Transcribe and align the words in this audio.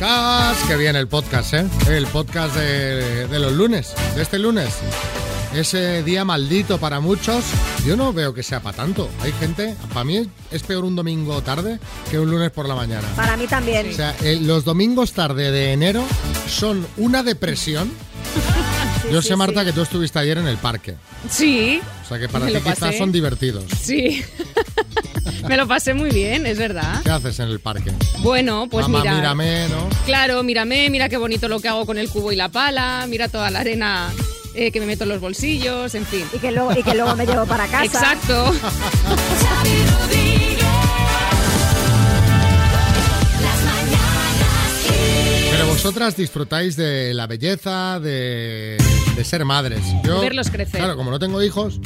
podcast, 0.00 0.66
que 0.66 0.76
viene 0.78 0.98
el 0.98 1.08
podcast, 1.08 1.52
¿eh? 1.52 1.66
El 1.90 2.06
podcast 2.06 2.56
de, 2.56 3.26
de 3.26 3.38
los 3.38 3.52
lunes, 3.52 3.94
de 4.16 4.22
este 4.22 4.38
lunes. 4.38 4.78
Ese 5.54 6.02
día 6.02 6.24
maldito 6.24 6.78
para 6.78 7.00
muchos, 7.00 7.44
yo 7.84 7.96
no 7.98 8.10
veo 8.14 8.32
que 8.32 8.42
sea 8.42 8.60
para 8.60 8.78
tanto. 8.78 9.10
Hay 9.20 9.32
gente, 9.32 9.76
para 9.92 10.04
mí 10.04 10.26
es 10.50 10.62
peor 10.62 10.84
un 10.84 10.96
domingo 10.96 11.42
tarde 11.42 11.78
que 12.10 12.18
un 12.18 12.30
lunes 12.30 12.50
por 12.50 12.66
la 12.66 12.74
mañana. 12.74 13.06
Para 13.14 13.36
mí 13.36 13.46
también. 13.46 13.90
O 13.90 13.92
sea, 13.92 14.16
eh, 14.22 14.38
los 14.40 14.64
domingos 14.64 15.12
tarde 15.12 15.50
de 15.50 15.74
enero 15.74 16.02
son 16.48 16.86
una 16.96 17.22
depresión. 17.22 17.92
Yo 19.10 19.22
sé, 19.22 19.36
Marta, 19.36 19.60
sí. 19.60 19.66
que 19.66 19.72
tú 19.72 19.82
estuviste 19.82 20.18
ayer 20.18 20.38
en 20.38 20.46
el 20.46 20.56
parque. 20.58 20.94
Sí, 21.28 21.80
O 22.04 22.08
sea, 22.08 22.18
que 22.18 22.28
para 22.28 22.46
ti 22.46 22.54
quizás 22.54 22.96
son 22.96 23.12
divertidos. 23.12 23.64
sí. 23.82 24.22
Me 25.48 25.56
lo 25.56 25.66
pasé 25.66 25.94
muy 25.94 26.10
bien, 26.10 26.46
es 26.46 26.58
verdad. 26.58 27.00
¿Qué 27.02 27.10
haces 27.10 27.40
en 27.40 27.48
el 27.48 27.60
parque? 27.60 27.90
Bueno, 28.18 28.68
pues 28.70 28.86
Mamá, 28.86 29.00
mira. 29.00 29.14
mírame, 29.16 29.68
¿no? 29.68 29.88
Claro, 30.04 30.42
mírame, 30.42 30.90
mira 30.90 31.08
qué 31.08 31.16
bonito 31.16 31.48
lo 31.48 31.60
que 31.60 31.68
hago 31.68 31.86
con 31.86 31.98
el 31.98 32.08
cubo 32.10 32.30
y 32.30 32.36
la 32.36 32.50
pala, 32.50 33.06
mira 33.08 33.28
toda 33.28 33.50
la 33.50 33.60
arena 33.60 34.10
eh, 34.54 34.70
que 34.70 34.80
me 34.80 34.86
meto 34.86 35.04
en 35.04 35.10
los 35.10 35.20
bolsillos, 35.20 35.94
en 35.94 36.04
fin. 36.06 36.24
Y 36.32 36.38
que 36.38 36.52
luego, 36.52 36.72
y 36.78 36.82
que 36.82 36.94
luego 36.94 37.16
me 37.16 37.26
llevo 37.26 37.46
para 37.46 37.66
casa. 37.66 37.84
Exacto. 37.84 38.54
Pero 45.50 45.66
vosotras 45.66 46.16
disfrutáis 46.16 46.76
de 46.76 47.12
la 47.14 47.26
belleza, 47.26 47.98
de, 48.00 48.76
de 49.16 49.24
ser 49.24 49.44
madres. 49.44 49.82
Yo, 50.04 50.16
De 50.16 50.20
verlos 50.20 50.50
crecer. 50.50 50.80
Claro, 50.80 50.96
como 50.96 51.10
no 51.10 51.18
tengo 51.18 51.42
hijos, 51.42 51.80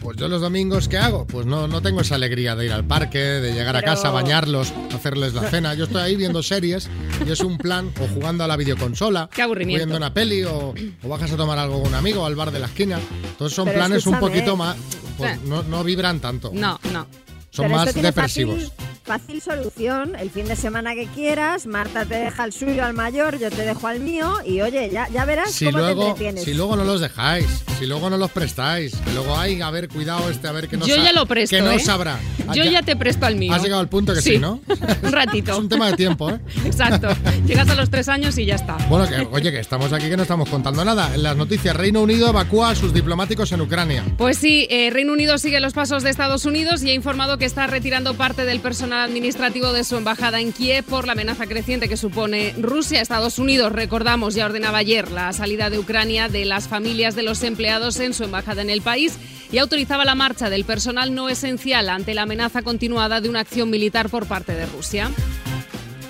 pues 0.00 0.16
yo 0.16 0.28
los 0.28 0.40
domingos, 0.40 0.88
¿qué 0.88 0.98
hago? 0.98 1.26
Pues 1.26 1.46
no, 1.46 1.68
no 1.68 1.82
tengo 1.82 2.00
esa 2.00 2.14
alegría 2.14 2.56
de 2.56 2.66
ir 2.66 2.72
al 2.72 2.84
parque, 2.84 3.18
de 3.18 3.52
llegar 3.52 3.76
a 3.76 3.82
casa, 3.82 4.10
bañarlos, 4.10 4.72
hacerles 4.94 5.34
la 5.34 5.48
cena. 5.50 5.74
Yo 5.74 5.84
estoy 5.84 6.02
ahí 6.02 6.16
viendo 6.16 6.42
series 6.42 6.88
y 7.26 7.30
es 7.30 7.40
un 7.40 7.58
plan, 7.58 7.92
o 8.00 8.06
jugando 8.14 8.44
a 8.44 8.46
la 8.46 8.56
videoconsola, 8.56 9.28
Qué 9.32 9.42
aburrimiento. 9.42 9.78
viendo 9.84 9.96
una 9.96 10.12
peli, 10.14 10.44
o, 10.44 10.74
o 11.02 11.08
bajas 11.08 11.32
a 11.32 11.36
tomar 11.36 11.58
algo 11.58 11.80
con 11.80 11.88
un 11.88 11.94
amigo 11.94 12.24
al 12.24 12.34
bar 12.34 12.50
de 12.50 12.60
la 12.60 12.66
esquina. 12.66 12.98
Entonces 13.30 13.54
son 13.54 13.66
Pero 13.66 13.78
planes 13.78 14.06
un 14.06 14.18
poquito 14.18 14.56
más... 14.56 14.76
Pues 15.18 15.40
no, 15.42 15.62
no 15.64 15.84
vibran 15.84 16.18
tanto. 16.20 16.50
No, 16.54 16.80
no. 16.92 17.06
Son 17.50 17.66
Pero 17.66 17.68
más 17.76 17.92
depresivos. 17.94 18.54
Fácil, 18.64 18.72
fácil 19.10 19.42
solución. 19.42 20.14
El 20.14 20.30
fin 20.30 20.44
de 20.46 20.54
semana 20.54 20.94
que 20.94 21.06
quieras, 21.08 21.66
Marta 21.66 22.04
te 22.04 22.14
deja 22.14 22.44
el 22.44 22.52
suyo 22.52 22.84
al 22.84 22.94
mayor, 22.94 23.40
yo 23.40 23.50
te 23.50 23.62
dejo 23.62 23.88
al 23.88 23.98
mío 23.98 24.34
y 24.46 24.60
oye, 24.60 24.88
ya, 24.88 25.08
ya 25.08 25.24
verás 25.24 25.50
Si 25.50 25.64
cómo 25.64 25.78
te 25.78 25.82
luego, 25.82 26.02
entretienes. 26.10 26.44
si 26.44 26.54
luego 26.54 26.76
no 26.76 26.84
los 26.84 27.00
dejáis, 27.00 27.46
si 27.80 27.86
luego 27.86 28.08
no 28.08 28.16
los 28.18 28.30
prestáis, 28.30 28.94
que 28.94 29.12
luego 29.12 29.36
hay, 29.36 29.60
a 29.62 29.70
ver, 29.72 29.88
cuidado 29.88 30.30
este, 30.30 30.46
a 30.46 30.52
ver 30.52 30.68
que 30.68 30.76
no 30.76 30.86
Yo 30.86 30.94
ya 30.94 31.12
lo 31.12 31.26
presto, 31.26 31.56
Que 31.56 31.60
no 31.60 31.72
¿eh? 31.72 31.80
sabrá. 31.80 32.20
Ah, 32.46 32.52
Yo 32.54 32.62
ya 32.62 32.82
te 32.82 32.94
presto 32.94 33.26
al 33.26 33.34
mío. 33.34 33.52
Has 33.52 33.62
llegado 33.64 33.80
al 33.80 33.88
punto 33.88 34.14
que 34.14 34.22
sí, 34.22 34.38
¿no? 34.38 34.60
Un 35.02 35.12
ratito. 35.12 35.50
Es 35.52 35.58
un 35.58 35.68
tema 35.68 35.88
de 35.88 35.94
tiempo, 35.96 36.30
¿eh? 36.30 36.38
Exacto. 36.64 37.08
Llegas 37.46 37.68
a 37.68 37.74
los 37.74 37.90
tres 37.90 38.08
años 38.08 38.38
y 38.38 38.44
ya 38.46 38.54
está. 38.54 38.76
Bueno, 38.88 39.08
que, 39.08 39.26
oye, 39.32 39.50
que 39.50 39.58
estamos 39.58 39.92
aquí 39.92 40.08
que 40.08 40.16
no 40.16 40.22
estamos 40.22 40.48
contando 40.48 40.84
nada. 40.84 41.12
En 41.16 41.24
las 41.24 41.36
noticias, 41.36 41.74
Reino 41.74 42.00
Unido 42.00 42.28
evacúa 42.28 42.70
a 42.70 42.74
sus 42.76 42.92
diplomáticos 42.94 43.50
en 43.50 43.60
Ucrania. 43.60 44.04
Pues 44.18 44.38
sí, 44.38 44.68
eh, 44.70 44.90
Reino 44.90 45.12
Unido 45.12 45.36
sigue 45.38 45.58
los 45.58 45.72
pasos 45.72 46.04
de 46.04 46.10
Estados 46.10 46.44
Unidos 46.44 46.84
y 46.84 46.90
ha 46.90 46.94
informado 46.94 47.38
que 47.38 47.44
está 47.44 47.66
retirando 47.66 48.14
parte 48.14 48.44
del 48.44 48.60
personal 48.60 48.99
administrativo 49.04 49.72
de 49.72 49.84
su 49.84 49.96
embajada 49.96 50.40
en 50.40 50.52
Kiev 50.52 50.84
por 50.84 51.06
la 51.06 51.12
amenaza 51.12 51.46
creciente 51.46 51.88
que 51.88 51.96
supone 51.96 52.54
Rusia. 52.58 53.00
Estados 53.00 53.38
Unidos, 53.38 53.72
recordamos, 53.72 54.34
ya 54.34 54.46
ordenaba 54.46 54.78
ayer 54.78 55.10
la 55.10 55.32
salida 55.32 55.70
de 55.70 55.78
Ucrania 55.78 56.28
de 56.28 56.44
las 56.44 56.68
familias 56.68 57.14
de 57.14 57.22
los 57.22 57.42
empleados 57.42 58.00
en 58.00 58.14
su 58.14 58.24
embajada 58.24 58.62
en 58.62 58.70
el 58.70 58.82
país 58.82 59.18
y 59.52 59.58
autorizaba 59.58 60.04
la 60.04 60.14
marcha 60.14 60.50
del 60.50 60.64
personal 60.64 61.14
no 61.14 61.28
esencial 61.28 61.88
ante 61.88 62.14
la 62.14 62.22
amenaza 62.22 62.62
continuada 62.62 63.20
de 63.20 63.28
una 63.28 63.40
acción 63.40 63.70
militar 63.70 64.08
por 64.08 64.26
parte 64.26 64.54
de 64.54 64.66
Rusia. 64.66 65.10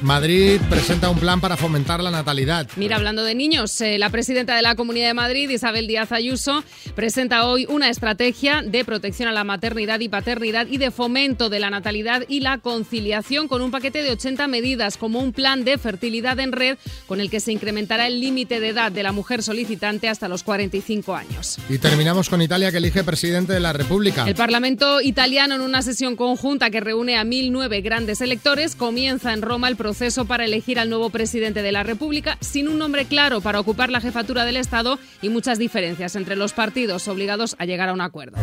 Madrid 0.03 0.59
presenta 0.71 1.11
un 1.11 1.19
plan 1.19 1.43
para 1.43 1.59
fomentar 1.59 2.03
la 2.03 2.11
natalidad. 2.11 2.67
Mira, 2.77 2.97
hablando 2.97 3.23
de 3.23 3.35
niños, 3.35 3.79
eh, 3.83 3.99
la 3.99 4.09
presidenta 4.09 4.57
de 4.57 4.63
la 4.63 4.75
Comunidad 4.75 5.09
de 5.09 5.15
Madrid, 5.15 5.51
Isabel 5.51 5.87
Díaz 5.87 6.11
Ayuso, 6.13 6.65
presenta 6.95 7.47
hoy 7.47 7.67
una 7.69 7.91
estrategia 7.91 8.63
de 8.63 8.85
protección 8.85 9.29
a 9.29 9.33
la 9.33 9.45
maternidad 9.45 10.01
y 10.01 10.09
paternidad 10.09 10.67
y 10.69 10.79
de 10.79 10.91
fomento 10.91 11.51
de 11.51 11.61
la 11.61 11.69
natalidad 11.69 12.25
y 12.29 12.41
la 12.41 12.59
conciliación 12.59 13.47
con 13.47 13.61
un 13.61 13.71
paquete 13.71 14.03
de 14.03 14.11
80 14.13 14.47
medidas 14.49 14.97
como 14.97 15.21
un 15.21 15.35
plan 15.35 15.65
de 15.65 15.77
fertilidad 15.77 16.39
en 16.41 16.53
red 16.53 16.79
con 17.07 17.21
el 17.21 17.29
que 17.29 17.41
se 17.41 17.53
incrementará 17.53 18.07
el 18.07 18.21
límite 18.21 18.59
de 18.59 18.69
edad 18.69 18.91
de 18.91 19.03
la 19.03 19.13
mujer 19.13 19.43
solicitante 19.43 20.09
hasta 20.09 20.29
los 20.29 20.43
45 20.43 21.15
años. 21.15 21.59
Y 21.69 21.77
terminamos 21.77 22.31
con 22.31 22.41
Italia 22.41 22.71
que 22.71 22.79
elige 22.79 23.05
presidente 23.05 23.53
de 23.53 23.61
la 23.61 23.75
República. 23.75 24.27
El 24.27 24.35
Parlamento 24.35 25.03
italiano, 25.03 25.57
en 25.57 25.61
una 25.61 25.83
sesión 25.83 26.17
conjunta 26.17 26.71
que 26.71 26.81
reúne 26.81 27.19
a 27.19 27.25
1.009 27.25 27.83
grandes 27.83 28.23
electores, 28.23 28.75
comienza 28.75 29.35
en 29.35 29.43
Roma 29.43 29.69
el 29.69 29.77
proceso 29.77 29.90
para 30.27 30.45
elegir 30.45 30.79
al 30.79 30.89
nuevo 30.89 31.11
presidente 31.11 31.63
de 31.63 31.73
la 31.73 31.83
República 31.83 32.39
sin 32.41 32.69
un 32.69 32.79
nombre 32.79 33.07
claro 33.07 33.41
para 33.41 33.59
ocupar 33.59 33.91
la 33.91 34.01
jefatura 34.01 34.45
del 34.45 34.57
Estado 34.57 35.01
y 35.21 35.31
muchas 35.31 35.59
diferencias 35.59 36.15
entre 36.15 36.37
los 36.37 36.53
partidos 36.53 37.09
obligados 37.09 37.57
a 37.59 37.65
llegar 37.65 37.89
a 37.89 37.93
un 37.93 38.01
acuerdo. 38.01 38.39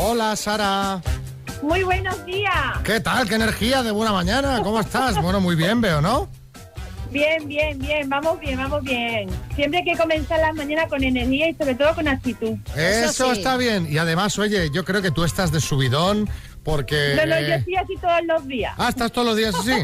Hola, 0.00 0.34
Sara. 0.34 1.00
Muy 1.62 1.84
buenos 1.84 2.26
días. 2.26 2.52
¿Qué 2.82 2.98
tal? 2.98 3.28
¿Qué 3.28 3.36
energía 3.36 3.84
de 3.84 3.92
buena 3.92 4.12
mañana? 4.12 4.60
¿Cómo 4.62 4.80
estás? 4.80 5.20
Bueno, 5.22 5.40
muy 5.40 5.54
bien, 5.54 5.80
veo, 5.80 6.00
¿no? 6.00 6.28
Bien, 7.10 7.48
bien, 7.48 7.78
bien. 7.78 8.08
Vamos 8.08 8.38
bien, 8.40 8.58
vamos 8.58 8.82
bien. 8.82 9.28
Siempre 9.54 9.78
hay 9.78 9.84
que 9.84 9.96
comenzar 9.96 10.40
las 10.40 10.54
mañanas 10.54 10.88
con 10.88 11.02
energía 11.02 11.48
y 11.48 11.54
sobre 11.54 11.74
todo 11.74 11.94
con 11.94 12.06
actitud. 12.06 12.56
Eso, 12.76 13.32
sí. 13.32 13.38
está 13.38 13.56
bien. 13.56 13.86
Y 13.90 13.98
además, 13.98 14.38
oye, 14.38 14.70
yo 14.72 14.84
creo 14.84 15.00
que 15.00 15.10
tú 15.10 15.24
estás 15.24 15.50
de 15.50 15.60
subidón 15.60 16.28
porque... 16.62 17.14
No, 17.16 17.26
no, 17.26 17.40
yo 17.40 17.54
estoy 17.54 17.76
así 17.76 17.94
todos 18.00 18.20
los 18.26 18.46
días. 18.46 18.74
Ah, 18.78 18.88
¿estás 18.88 19.10
todos 19.12 19.26
los 19.28 19.36
días 19.36 19.54
así? 19.54 19.72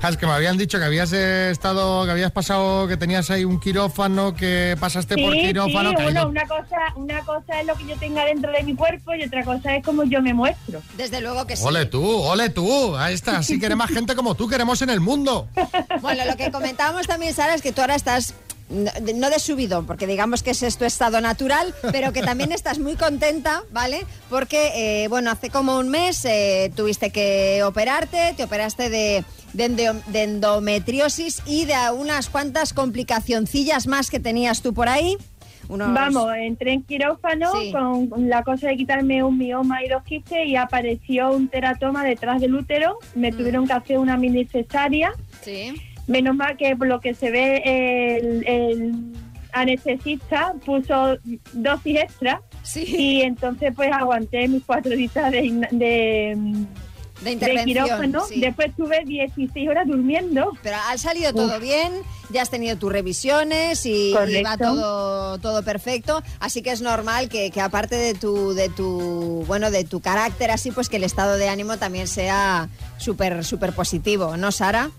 Ah, 0.00 0.10
es 0.10 0.16
que 0.16 0.26
me 0.26 0.32
habían 0.32 0.56
dicho 0.56 0.78
que 0.78 0.84
habías 0.84 1.12
eh, 1.12 1.50
estado, 1.50 2.04
que 2.04 2.10
habías 2.12 2.30
pasado, 2.30 2.86
que 2.86 2.96
tenías 2.96 3.30
ahí 3.30 3.44
un 3.44 3.58
quirófano, 3.60 4.34
que 4.34 4.76
pasaste 4.78 5.16
por 5.16 5.32
sí, 5.34 5.40
quirófano. 5.40 5.90
sí, 5.90 5.96
que 5.96 6.02
bueno, 6.04 6.22
no- 6.22 6.28
una 6.30 6.46
cosa, 6.46 6.76
una 6.96 7.20
cosa 7.24 7.60
es 7.60 7.66
lo 7.66 7.74
que 7.74 7.86
yo 7.86 7.96
tenga 7.96 8.24
dentro 8.24 8.50
de 8.52 8.62
mi 8.62 8.74
cuerpo 8.76 9.14
y 9.14 9.24
otra 9.24 9.44
cosa 9.44 9.74
es 9.76 9.84
como 9.84 10.04
yo 10.04 10.22
me 10.22 10.34
muestro. 10.34 10.80
Desde 10.96 11.20
luego 11.20 11.46
que 11.46 11.56
sí. 11.56 11.64
Ole 11.66 11.86
tú, 11.86 12.04
ole 12.04 12.48
tú. 12.50 12.96
Ahí 12.96 13.14
está, 13.14 13.38
así 13.38 13.58
queremos 13.58 13.86
más 13.86 13.94
gente 13.94 14.14
como 14.14 14.34
tú, 14.34 14.48
queremos 14.48 14.80
en 14.82 14.90
el 14.90 15.00
mundo. 15.00 15.48
Bueno, 16.00 16.24
lo 16.24 16.36
que 16.36 16.50
comentábamos 16.52 17.06
también, 17.08 17.34
Sara, 17.34 17.54
es 17.54 17.62
que 17.62 17.72
tú 17.72 17.80
ahora 17.80 17.96
estás 17.96 18.34
no 18.70 18.90
de- 19.00 19.14
no 19.14 19.30
de 19.30 19.38
subidón, 19.38 19.86
porque 19.86 20.06
digamos 20.06 20.42
que 20.42 20.50
ese 20.50 20.66
es 20.66 20.76
tu 20.76 20.84
estado 20.84 21.20
natural, 21.20 21.74
pero 21.92 22.12
que 22.12 22.20
también 22.22 22.52
estás 22.52 22.78
muy 22.78 22.96
contenta, 22.96 23.62
¿vale? 23.72 24.04
Porque, 24.28 25.04
eh, 25.04 25.08
bueno, 25.08 25.30
hace 25.30 25.50
como 25.50 25.78
un 25.78 25.88
mes 25.88 26.24
eh, 26.24 26.70
tuviste 26.76 27.10
que 27.10 27.62
operarte, 27.64 28.34
te 28.36 28.44
operaste 28.44 28.90
de, 28.90 29.24
de 29.54 29.64
endo- 29.64 30.02
de 30.08 30.22
endometriosis 30.24 31.42
y 31.46 31.64
de 31.64 31.74
unas 31.96 32.28
cuantas 32.28 32.72
complicacioncillas 32.74 33.86
más 33.86 34.10
que 34.10 34.20
tenías 34.20 34.60
tú 34.62 34.74
por 34.74 34.88
ahí. 34.88 35.16
Unos- 35.68 35.92
Vamos, 35.92 36.30
entré 36.38 36.72
en 36.72 36.82
quirófano 36.82 37.52
Sí. 37.60 37.72
con 37.72 38.08
la 38.28 38.42
cosa 38.42 38.68
de 38.68 38.76
quitarme 38.78 39.22
un 39.22 39.36
mioma 39.36 39.84
y 39.84 39.88
dos 39.88 40.02
quistes 40.02 40.46
y 40.46 40.56
apareció 40.56 41.30
un 41.30 41.48
teratoma 41.48 42.04
detrás 42.04 42.40
del 42.40 42.54
útero. 42.54 42.98
Mm. 43.14 43.20
Me 43.20 43.32
tuvieron 43.32 43.66
que 43.66 43.74
hacer 43.74 43.98
una 43.98 44.16
mini 44.16 44.46
cesárea. 44.46 45.12
Sí. 45.42 45.74
Menos 46.08 46.34
mal 46.34 46.56
que 46.56 46.74
por 46.74 46.88
lo 46.88 47.00
que 47.00 47.14
se 47.14 47.30
ve 47.30 47.62
el, 47.64 48.44
el 48.46 48.94
anestesista 49.52 50.54
puso 50.64 51.16
dosis 51.52 51.98
extra 52.00 52.42
Sí, 52.62 52.84
y 52.98 53.22
entonces 53.22 53.72
pues 53.74 53.90
aguanté 53.92 54.46
mis 54.48 54.62
cuatro 54.64 54.94
días 54.94 55.14
de, 55.30 55.66
de, 55.70 56.36
de 57.36 57.64
quirófano. 57.64 58.26
sí. 58.26 58.40
Después 58.40 58.74
tuve 58.76 59.04
16 59.06 59.68
horas 59.68 59.86
durmiendo. 59.86 60.52
Pero 60.62 60.76
ha 60.88 60.98
salido 60.98 61.32
todo 61.32 61.58
bien, 61.60 61.92
ya 62.30 62.42
has 62.42 62.50
tenido 62.50 62.76
tus 62.76 62.92
revisiones 62.92 63.86
y, 63.86 64.10
y 64.10 64.42
va 64.42 64.56
todo, 64.58 65.38
todo 65.38 65.62
perfecto. 65.62 66.22
Así 66.40 66.60
que 66.62 66.70
es 66.72 66.82
normal 66.82 67.28
que, 67.30 67.50
que 67.50 67.60
aparte 67.62 67.96
de 67.96 68.14
tu, 68.14 68.52
de 68.52 68.68
tu, 68.68 69.44
bueno, 69.46 69.70
de 69.70 69.84
tu 69.84 70.00
carácter 70.00 70.50
así, 70.50 70.70
pues 70.70 70.88
que 70.88 70.96
el 70.96 71.04
estado 71.04 71.36
de 71.38 71.48
ánimo 71.48 71.78
también 71.78 72.06
sea 72.06 72.68
súper, 72.98 73.44
súper 73.44 73.72
positivo, 73.72 74.36
¿no, 74.36 74.52
Sara? 74.52 74.90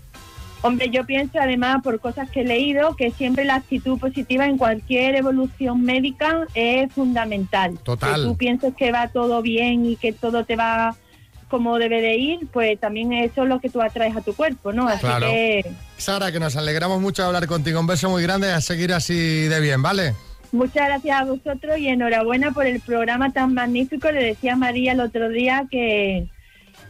Hombre, 0.62 0.90
yo 0.90 1.06
pienso 1.06 1.38
además 1.40 1.82
por 1.82 2.00
cosas 2.00 2.30
que 2.30 2.42
he 2.42 2.44
leído 2.44 2.94
que 2.94 3.10
siempre 3.12 3.44
la 3.44 3.54
actitud 3.56 3.98
positiva 3.98 4.44
en 4.46 4.58
cualquier 4.58 5.14
evolución 5.14 5.82
médica 5.82 6.46
es 6.54 6.92
fundamental. 6.92 7.78
Total. 7.82 8.14
Que 8.16 8.22
tú 8.22 8.36
pienses 8.36 8.74
que 8.74 8.92
va 8.92 9.08
todo 9.08 9.40
bien 9.40 9.86
y 9.86 9.96
que 9.96 10.12
todo 10.12 10.44
te 10.44 10.56
va 10.56 10.94
como 11.48 11.78
debe 11.78 12.00
de 12.00 12.16
ir, 12.16 12.40
pues 12.52 12.78
también 12.78 13.12
eso 13.12 13.42
es 13.42 13.48
lo 13.48 13.58
que 13.58 13.70
tú 13.70 13.82
atraes 13.82 14.16
a 14.16 14.20
tu 14.20 14.34
cuerpo, 14.34 14.72
¿no? 14.72 14.86
Así 14.86 15.00
Claro. 15.00 15.26
que 15.26 15.64
Sara, 15.96 16.30
que 16.30 16.38
nos 16.38 16.56
alegramos 16.56 17.00
mucho 17.00 17.22
de 17.22 17.26
hablar 17.28 17.46
contigo. 17.48 17.80
Un 17.80 17.88
beso 17.88 18.08
muy 18.08 18.22
grande 18.22 18.52
a 18.52 18.60
seguir 18.60 18.92
así 18.92 19.14
de 19.48 19.60
bien, 19.60 19.82
¿vale? 19.82 20.14
muchas 20.52 20.88
gracias 20.88 21.20
a 21.20 21.24
vosotros 21.24 21.78
y 21.78 21.86
enhorabuena 21.88 22.50
por 22.50 22.66
el 22.66 22.80
programa 22.80 23.32
tan 23.32 23.54
magnífico. 23.54 24.10
Le 24.10 24.24
decía 24.24 24.54
a 24.54 24.56
María 24.56 24.92
el 24.92 25.00
otro 25.00 25.28
día 25.28 25.66
que, 25.70 26.28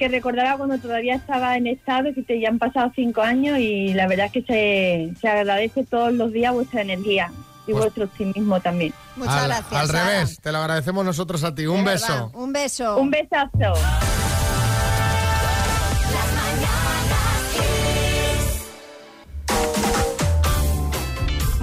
que 0.00 0.08
recordaba 0.08 0.56
cuando 0.56 0.79
todavía 0.79 1.14
estaba 1.14 1.56
en 1.58 1.67
estado, 1.67 2.14
que 2.14 2.23
te, 2.23 2.41
ya 2.41 2.49
han 2.49 2.58
pasado 2.58 2.91
cinco 2.97 3.20
años 3.20 3.58
y 3.58 3.93
la 3.93 4.06
verdad 4.08 4.26
es 4.26 4.32
que 4.32 4.43
se, 4.43 5.20
se 5.20 5.29
agradece 5.29 5.85
todos 5.85 6.12
los 6.14 6.32
días 6.32 6.55
vuestra 6.55 6.81
energía 6.81 7.31
y 7.67 7.73
Pues- 7.73 7.85
vuestro 7.85 8.05
optimismo 8.06 8.58
también. 8.61 8.94
Muchas 9.17 9.35
al, 9.35 9.49
gracias. 9.49 9.73
Al 9.81 9.87
Sara. 9.88 10.05
revés, 10.11 10.41
te 10.41 10.52
lo 10.52 10.58
agradecemos 10.58 11.05
nosotros 11.05 11.44
a 11.44 11.55
ti. 11.55 11.67
Un 11.67 11.85
De 11.85 11.91
beso. 11.93 12.06
verdad, 12.12 12.29
Un 12.32 12.52
beso. 12.55 12.97
Un 12.97 13.11
besazo. 13.11 13.75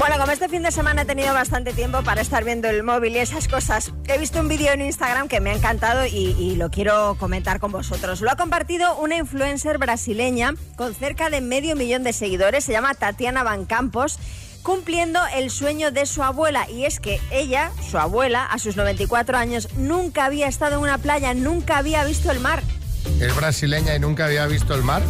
Bueno, 0.08 0.22
como 0.22 0.32
este 0.32 0.48
fin 0.48 0.64
de 0.64 0.72
semana 0.72 1.02
he 1.02 1.06
tenido 1.06 1.34
bastante 1.34 1.74
tiempo 1.74 2.02
para 2.02 2.22
estar 2.22 2.46
viendo 2.46 2.70
el 2.70 2.82
móvil 2.82 3.18
y 3.18 3.20
esas 3.20 3.50
cosas, 3.50 3.92
he 4.08 4.18
visto 4.18 4.40
un 4.40 4.48
vídeo 4.48 4.72
en 4.72 4.80
Instagram 4.80 5.28
que 5.28 5.42
me 5.42 5.50
ha 5.50 5.54
encantado 5.54 6.06
y, 6.06 6.56
lo 6.56 6.72
quiero 6.72 7.18
comentar 7.20 7.60
con 7.60 7.74
vosotros. 7.74 8.22
Lo 8.22 8.32
ha 8.32 8.38
compartido 8.38 8.98
una 9.00 9.18
influencer 9.18 9.78
brasileña 9.80 10.54
con 10.78 10.96
cerca 10.96 11.30
de 11.30 11.42
medio 11.42 11.76
millón 11.76 12.04
de 12.04 12.14
seguidores, 12.14 12.64
se 12.64 12.72
llama 12.72 12.94
Tatiana 12.94 13.44
Van 13.44 13.66
Campos 13.66 14.18
cumpliendo 14.64 15.20
el 15.36 15.50
sueño 15.50 15.92
de 15.92 16.06
su 16.06 16.24
abuela 16.24 16.70
y 16.70 16.86
es 16.86 17.02
que 17.02 17.20
ella, 17.30 17.72
su 17.82 17.98
abuela, 17.98 18.46
a 18.46 18.60
sus 18.60 18.78
94 18.78 19.38
años, 19.38 19.68
nunca 19.76 20.24
había 20.24 20.48
estado 20.48 20.76
en 20.76 20.84
una 20.84 21.00
playa, 21.00 21.34
nunca 21.34 21.78
había 21.78 22.06
visto 22.06 22.32
el 22.32 22.40
mar. 22.40 22.64
Es 23.20 23.36
brasileña 23.36 23.96
y 23.96 24.00
nunca 24.00 24.26
había 24.26 24.46
visto 24.46 24.76
el 24.76 24.84
mar. 24.84 25.02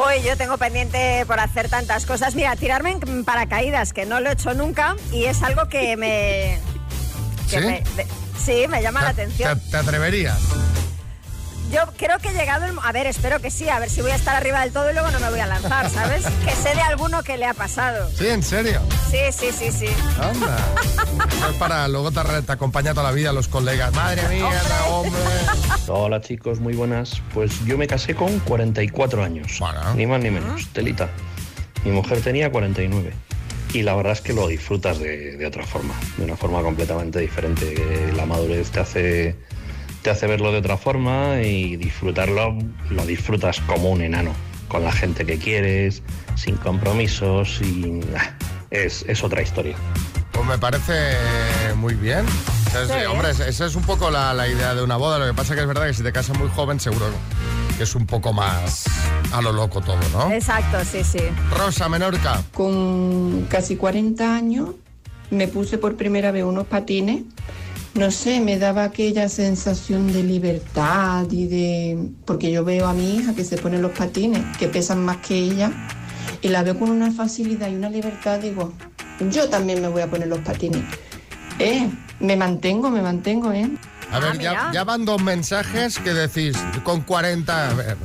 Hoy 0.00 0.22
yo 0.24 0.36
tengo 0.36 0.56
pendiente 0.58 1.24
por 1.26 1.40
hacer 1.40 1.68
tantas 1.68 2.06
cosas. 2.06 2.36
Mira, 2.36 2.54
tirarme 2.54 2.92
en 2.92 3.24
paracaídas, 3.24 3.92
que 3.92 4.06
no 4.06 4.20
lo 4.20 4.30
he 4.30 4.34
hecho 4.34 4.54
nunca 4.54 4.94
y 5.10 5.24
es 5.24 5.42
algo 5.42 5.68
que 5.68 5.96
me... 5.96 6.60
que 7.50 7.58
¿Sí? 7.60 7.66
me- 7.66 7.80
de- 7.96 8.06
sí, 8.40 8.68
me 8.68 8.80
llama 8.80 9.02
la 9.02 9.12
¿Te- 9.12 9.22
atención. 9.22 9.58
¿Te, 9.58 9.70
te 9.72 9.76
atreverías? 9.76 10.38
Yo 11.70 11.80
creo 11.98 12.18
que 12.18 12.28
he 12.28 12.32
llegado 12.32 12.64
el... 12.64 12.72
mo- 12.72 12.80
A 12.82 12.92
ver, 12.92 13.06
espero 13.06 13.40
que 13.40 13.50
sí, 13.50 13.68
a 13.68 13.78
ver 13.78 13.90
si 13.90 14.00
voy 14.00 14.10
a 14.10 14.14
estar 14.14 14.34
arriba 14.34 14.60
del 14.62 14.72
todo 14.72 14.90
y 14.90 14.94
luego 14.94 15.10
no 15.10 15.20
me 15.20 15.28
voy 15.28 15.40
a 15.40 15.46
lanzar, 15.46 15.90
¿sabes? 15.90 16.24
que 16.44 16.50
sé 16.52 16.74
de 16.74 16.80
alguno 16.80 17.22
que 17.22 17.36
le 17.36 17.44
ha 17.46 17.52
pasado. 17.54 18.08
Sí, 18.16 18.26
en 18.28 18.42
serio. 18.42 18.80
Sí, 19.10 19.18
sí, 19.32 19.48
sí, 19.52 19.70
sí. 19.70 19.88
Anda. 20.20 20.56
Es 21.50 21.56
para 21.56 21.88
luego 21.88 22.10
te, 22.10 22.20
te 22.42 22.52
acompaña 22.52 22.92
toda 22.94 23.04
la 23.10 23.12
vida 23.12 23.32
los 23.32 23.48
colegas. 23.48 23.92
Madre 23.94 24.22
mía, 24.28 24.48
hombre. 24.90 25.12
Hola 25.88 26.20
chicos, 26.20 26.60
muy 26.60 26.74
buenas. 26.74 27.20
Pues 27.34 27.64
yo 27.64 27.76
me 27.78 27.86
casé 27.86 28.14
con 28.14 28.38
44 28.40 29.22
años. 29.24 29.56
Bueno. 29.58 29.94
Ni 29.94 30.06
más 30.06 30.20
ni 30.20 30.30
menos, 30.30 30.68
telita. 30.72 31.08
Mi 31.84 31.90
mujer 31.90 32.20
tenía 32.22 32.50
49. 32.50 33.12
Y 33.74 33.82
la 33.82 33.94
verdad 33.94 34.12
es 34.14 34.20
que 34.20 34.32
lo 34.32 34.46
disfrutas 34.48 34.98
de, 34.98 35.36
de 35.36 35.46
otra 35.46 35.64
forma, 35.66 35.94
de 36.16 36.24
una 36.24 36.36
forma 36.36 36.62
completamente 36.62 37.18
diferente. 37.20 37.74
que 37.74 38.12
La 38.16 38.24
madurez 38.26 38.70
te 38.70 38.80
hace, 38.80 39.36
te 40.02 40.10
hace 40.10 40.26
verlo 40.26 40.52
de 40.52 40.58
otra 40.58 40.76
forma 40.76 41.40
y 41.42 41.76
disfrutarlo 41.76 42.56
lo 42.90 43.06
disfrutas 43.06 43.60
como 43.60 43.90
un 43.90 44.02
enano, 44.02 44.32
con 44.68 44.84
la 44.84 44.92
gente 44.92 45.24
que 45.26 45.38
quieres, 45.38 46.02
sin 46.36 46.56
compromisos 46.56 47.60
y 47.60 48.00
ah, 48.16 48.30
es, 48.70 49.04
es 49.08 49.22
otra 49.24 49.42
historia. 49.42 49.76
Pues 50.32 50.46
me 50.46 50.58
parece 50.58 50.92
muy 51.76 51.94
bien. 51.94 52.24
Sí. 52.70 53.04
Hombre, 53.10 53.30
es- 53.30 53.40
esa 53.40 53.66
es 53.66 53.74
un 53.74 53.82
poco 53.82 54.10
la, 54.10 54.32
la 54.34 54.46
idea 54.46 54.74
de 54.74 54.82
una 54.82 54.96
boda. 54.96 55.18
Lo 55.18 55.26
que 55.26 55.34
pasa 55.34 55.54
que 55.54 55.62
es 55.62 55.66
verdad 55.66 55.86
que 55.86 55.94
si 55.94 56.02
te 56.02 56.12
casas 56.12 56.38
muy 56.38 56.48
joven, 56.50 56.78
seguro 56.78 57.06
que 57.76 57.82
es 57.84 57.94
un 57.94 58.06
poco 58.06 58.32
más 58.32 58.84
a 59.32 59.40
lo 59.42 59.52
loco 59.52 59.80
todo, 59.80 59.98
¿no? 60.12 60.30
Exacto, 60.32 60.78
sí, 60.84 61.02
sí. 61.02 61.20
Rosa 61.56 61.88
Menorca. 61.88 62.42
Con 62.52 63.46
casi 63.48 63.76
40 63.76 64.34
años 64.36 64.70
me 65.30 65.48
puse 65.48 65.78
por 65.78 65.96
primera 65.96 66.30
vez 66.30 66.44
unos 66.44 66.66
patines. 66.66 67.22
No 67.94 68.10
sé, 68.10 68.40
me 68.40 68.58
daba 68.58 68.84
aquella 68.84 69.28
sensación 69.28 70.12
de 70.12 70.22
libertad 70.22 71.26
y 71.30 71.46
de... 71.46 72.10
Porque 72.24 72.52
yo 72.52 72.64
veo 72.64 72.86
a 72.86 72.92
mi 72.92 73.16
hija 73.16 73.34
que 73.34 73.44
se 73.44 73.56
pone 73.56 73.78
los 73.78 73.90
patines, 73.92 74.40
que 74.58 74.68
pesan 74.68 75.04
más 75.04 75.16
que 75.16 75.36
ella, 75.36 75.72
y 76.40 76.48
la 76.48 76.62
veo 76.62 76.78
con 76.78 76.90
una 76.90 77.10
facilidad 77.10 77.68
y 77.68 77.74
una 77.74 77.90
libertad, 77.90 78.38
digo, 78.38 78.72
yo 79.30 79.48
también 79.48 79.82
me 79.82 79.88
voy 79.88 80.02
a 80.02 80.08
poner 80.08 80.28
los 80.28 80.38
patines. 80.40 80.82
Eh, 81.58 81.90
me 82.20 82.36
mantengo, 82.36 82.88
me 82.90 83.02
mantengo, 83.02 83.52
¿eh? 83.52 83.68
A 84.12 84.20
ver, 84.20 84.32
Ah, 84.32 84.40
ya, 84.40 84.70
ya 84.72 84.84
van 84.84 85.04
dos 85.04 85.20
mensajes 85.20 85.98
que 85.98 86.14
decís 86.14 86.56
con 86.84 87.00
40. 87.02 87.70
a 87.70 87.74
ver, 87.74 87.96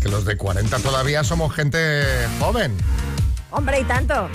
que 0.00 0.08
los 0.08 0.24
de 0.24 0.36
40 0.36 0.78
todavía 0.78 1.24
somos 1.24 1.52
gente 1.54 2.04
joven. 2.38 2.76
Hombre, 3.50 3.80
y 3.80 3.84
tanto. 3.84 4.28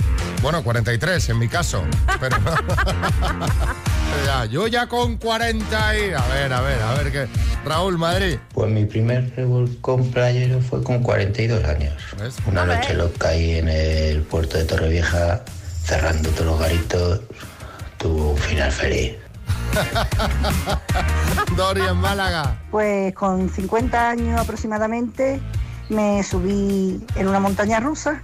Bueno, 0.44 0.64
43 0.64 1.30
en 1.30 1.40
mi 1.40 1.48
caso. 1.48 1.84
Pero 2.20 2.38
yo 4.50 4.68
ya 4.68 4.88
con 4.88 5.18
40 5.18 5.98
y... 5.98 6.14
A 6.14 6.26
ver, 6.28 6.54
a 6.54 6.62
ver, 6.62 6.82
a 6.82 6.94
ver 6.96 7.12
qué... 7.12 7.28
Raúl, 7.66 7.98
Madrid. 7.98 8.38
Pues 8.54 8.72
mi 8.72 8.86
primer 8.86 9.34
revolcón 9.36 10.10
playero 10.12 10.62
fue 10.62 10.84
con 10.84 11.04
42 11.04 11.64
años. 11.66 11.94
¿Ves? 12.20 12.36
Una 12.46 12.66
noche 12.66 12.94
loca 12.94 13.30
ahí 13.30 13.58
en 13.58 13.68
el 13.68 14.22
puerto 14.24 14.58
de 14.58 14.64
Torrevieja, 14.64 15.44
cerrando 15.84 16.30
todos 16.30 16.46
los 16.46 16.60
garitos, 16.60 17.22
tuvo 17.98 18.32
un 18.32 18.38
final 18.38 18.72
feliz. 18.72 19.16
Dori 21.58 21.82
en 21.82 21.98
Málaga. 21.98 22.62
Pues 22.72 23.14
con 23.14 23.50
50 23.50 24.10
años 24.10 24.40
aproximadamente 24.40 25.42
me 25.90 26.24
subí 26.24 27.06
en 27.16 27.28
una 27.28 27.40
montaña 27.40 27.80
rusa 27.80 28.22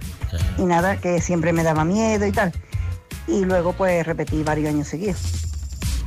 y 0.58 0.62
nada, 0.62 0.96
que 0.96 1.20
siempre 1.20 1.52
me 1.52 1.62
daba 1.62 1.84
miedo 1.84 2.26
y 2.26 2.32
tal. 2.32 2.52
Y 3.26 3.44
luego 3.44 3.72
pues 3.74 4.06
repetí 4.06 4.42
varios 4.42 4.70
años 4.70 4.88
seguidos. 4.88 5.53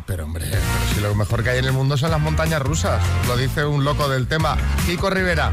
Pero 0.07 0.23
hombre, 0.23 0.45
pero 0.49 0.61
si 0.95 1.01
lo 1.01 1.13
mejor 1.15 1.43
que 1.43 1.49
hay 1.51 1.59
en 1.59 1.65
el 1.65 1.73
mundo 1.73 1.97
son 1.97 2.09
las 2.11 2.19
montañas 2.19 2.61
rusas. 2.61 3.01
Lo 3.27 3.37
dice 3.37 3.65
un 3.65 3.83
loco 3.83 4.07
del 4.09 4.27
tema. 4.27 4.57
Kiko 4.85 5.09
Rivera. 5.09 5.51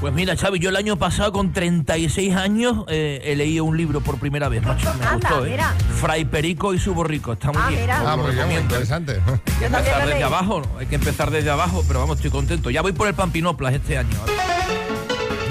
Pues 0.00 0.12
mira, 0.14 0.34
Xavi, 0.36 0.58
yo 0.58 0.70
el 0.70 0.76
año 0.76 0.96
pasado 0.96 1.30
con 1.30 1.52
36 1.52 2.34
años 2.34 2.84
eh, 2.88 3.20
he 3.24 3.36
leído 3.36 3.62
un 3.64 3.76
libro 3.76 4.00
por 4.00 4.18
primera 4.18 4.48
vez, 4.48 4.60
macho. 4.64 4.92
Me 4.98 5.06
Anda, 5.06 5.28
gustó, 5.28 5.46
¿eh? 5.46 5.50
mira. 5.50 5.74
Fray 6.00 6.24
Perico 6.24 6.74
y 6.74 6.80
su 6.80 6.92
borrico. 6.92 7.34
Está 7.34 7.52
muy 7.52 7.62
Ah, 7.62 7.68
bien. 7.68 7.80
mira. 7.82 8.02
Ah, 8.12 8.16
muy 8.16 8.32
bien, 8.32 8.46
muy 8.46 8.56
¿eh? 8.56 8.60
interesante. 8.62 9.20
Yo 9.60 9.68
también 9.70 9.74
Empezar 9.76 10.06
desde 10.08 10.24
abajo, 10.24 10.62
¿no? 10.62 10.78
hay 10.80 10.86
que 10.86 10.94
empezar 10.96 11.30
desde 11.30 11.50
abajo, 11.50 11.84
pero 11.86 12.00
vamos, 12.00 12.16
estoy 12.16 12.32
contento. 12.32 12.70
Ya 12.70 12.82
voy 12.82 12.92
por 12.92 13.06
el 13.06 13.14
Pampinoplas 13.14 13.74
este 13.74 13.98
año. 13.98 14.16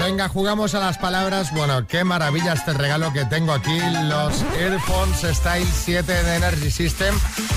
Venga, 0.02 0.28
jugamos 0.28 0.74
a 0.74 0.80
las 0.80 0.98
palabras. 0.98 1.54
Bueno, 1.54 1.86
qué 1.86 2.02
maravilla 2.02 2.54
este 2.54 2.72
regalo 2.72 3.12
que 3.12 3.24
tengo 3.24 3.52
aquí. 3.52 3.78
Los 4.02 4.42
Earphones 4.58 5.20
Style 5.36 5.64
7 5.64 6.24
de 6.24 6.34
Energy 6.34 6.72
System, 6.72 7.14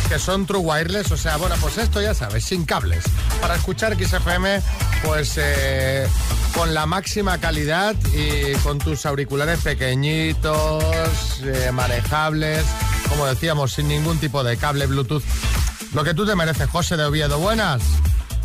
que 0.08 0.20
son 0.20 0.46
True 0.46 0.60
Wireless. 0.60 1.12
O 1.12 1.18
sea, 1.18 1.38
bueno, 1.38 1.56
pues 1.60 1.80
esto 1.80 2.04
ya 2.04 2.14
sabes, 2.14 2.46
sin 2.46 2.64
cables. 2.64 3.04
Para 3.42 3.56
escuchar 3.56 3.96
XFM, 3.96 4.62
pues 5.04 5.40
eh, 5.42 6.08
con 6.54 6.76
la 6.76 6.86
máxima 6.86 7.40
calidad 7.40 7.96
y 8.14 8.54
con 8.58 8.78
tus 8.78 9.08
auriculares 9.08 9.62
pequeñitos, 9.62 11.42
eh, 11.42 11.72
manejables. 11.74 12.64
Como 13.10 13.26
decíamos, 13.26 13.74
sin 13.74 13.88
ningún 13.88 14.20
tipo 14.20 14.44
de 14.44 14.56
cable 14.58 14.86
Bluetooth. 14.86 15.24
Lo 15.96 16.04
que 16.04 16.14
tú 16.14 16.28
te 16.28 16.36
mereces, 16.36 16.70
José 16.70 16.96
de 16.96 17.06
Oviedo. 17.06 17.40
Buenas. 17.40 17.82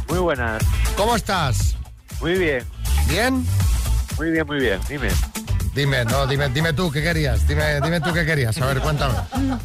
Muy 0.08 0.20
buenas. 0.20 0.62
¿Cómo 0.96 1.14
estás? 1.16 1.76
Muy 2.22 2.38
bien. 2.38 2.64
¿Bien? 3.10 3.44
Muy 4.20 4.30
bien, 4.32 4.46
muy 4.46 4.60
bien. 4.60 4.78
Dime. 4.86 5.08
Dime, 5.74 6.04
no, 6.04 6.26
dime, 6.26 6.48
dime 6.50 6.74
tú 6.74 6.90
qué 6.90 7.02
querías. 7.02 7.46
Dime, 7.48 7.80
dime 7.80 8.00
tú 8.02 8.12
qué 8.12 8.26
querías. 8.26 8.60
A 8.60 8.66
ver, 8.66 8.80
cuéntame. 8.80 9.14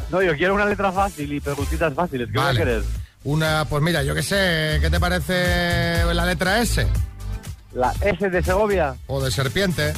No, 0.10 0.22
yo 0.22 0.34
quiero 0.38 0.56
una 0.56 0.64
letra 0.66 0.94
fácil 0.94 1.34
y 1.34 1.42
preguntitas 1.42 1.94
fáciles. 1.94 2.30
¿Qué 2.32 2.38
Vale. 2.38 2.54
voy 2.54 2.62
a 2.62 2.66
querer? 2.66 2.84
Una, 3.26 3.66
pues 3.66 3.84
mira, 3.84 4.02
yo 4.04 4.16
qué 4.16 4.24
sé, 4.24 4.78
¿qué 4.80 4.90
te 4.90 4.98
parece 4.98 6.06
la 6.14 6.26
letra 6.26 6.62
S? 6.62 6.88
La 7.74 7.92
S 8.00 8.30
de 8.30 8.42
Segovia. 8.42 8.96
O 9.08 9.22
de 9.22 9.30
serpiente, 9.30 9.92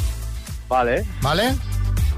Vale, 0.67 1.05
¿vale? 1.21 1.53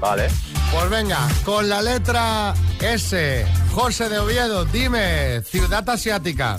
vale. 0.00 0.28
Pues 0.72 0.88
venga, 0.88 1.18
con 1.44 1.68
la 1.68 1.82
letra 1.82 2.54
S, 2.80 3.44
José 3.72 4.08
de 4.08 4.18
Oviedo, 4.18 4.64
dime, 4.64 5.42
ciudad 5.42 5.86
asiática, 5.90 6.56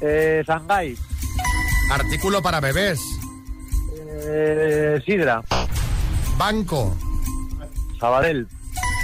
Eh, 0.00 0.44
Shanghái. 0.46 0.96
artículo 1.90 2.40
para 2.42 2.60
bebés, 2.60 3.00
Eh, 4.16 5.02
Sidra. 5.04 5.42
banco, 6.36 6.96
Sabadell. 7.98 8.46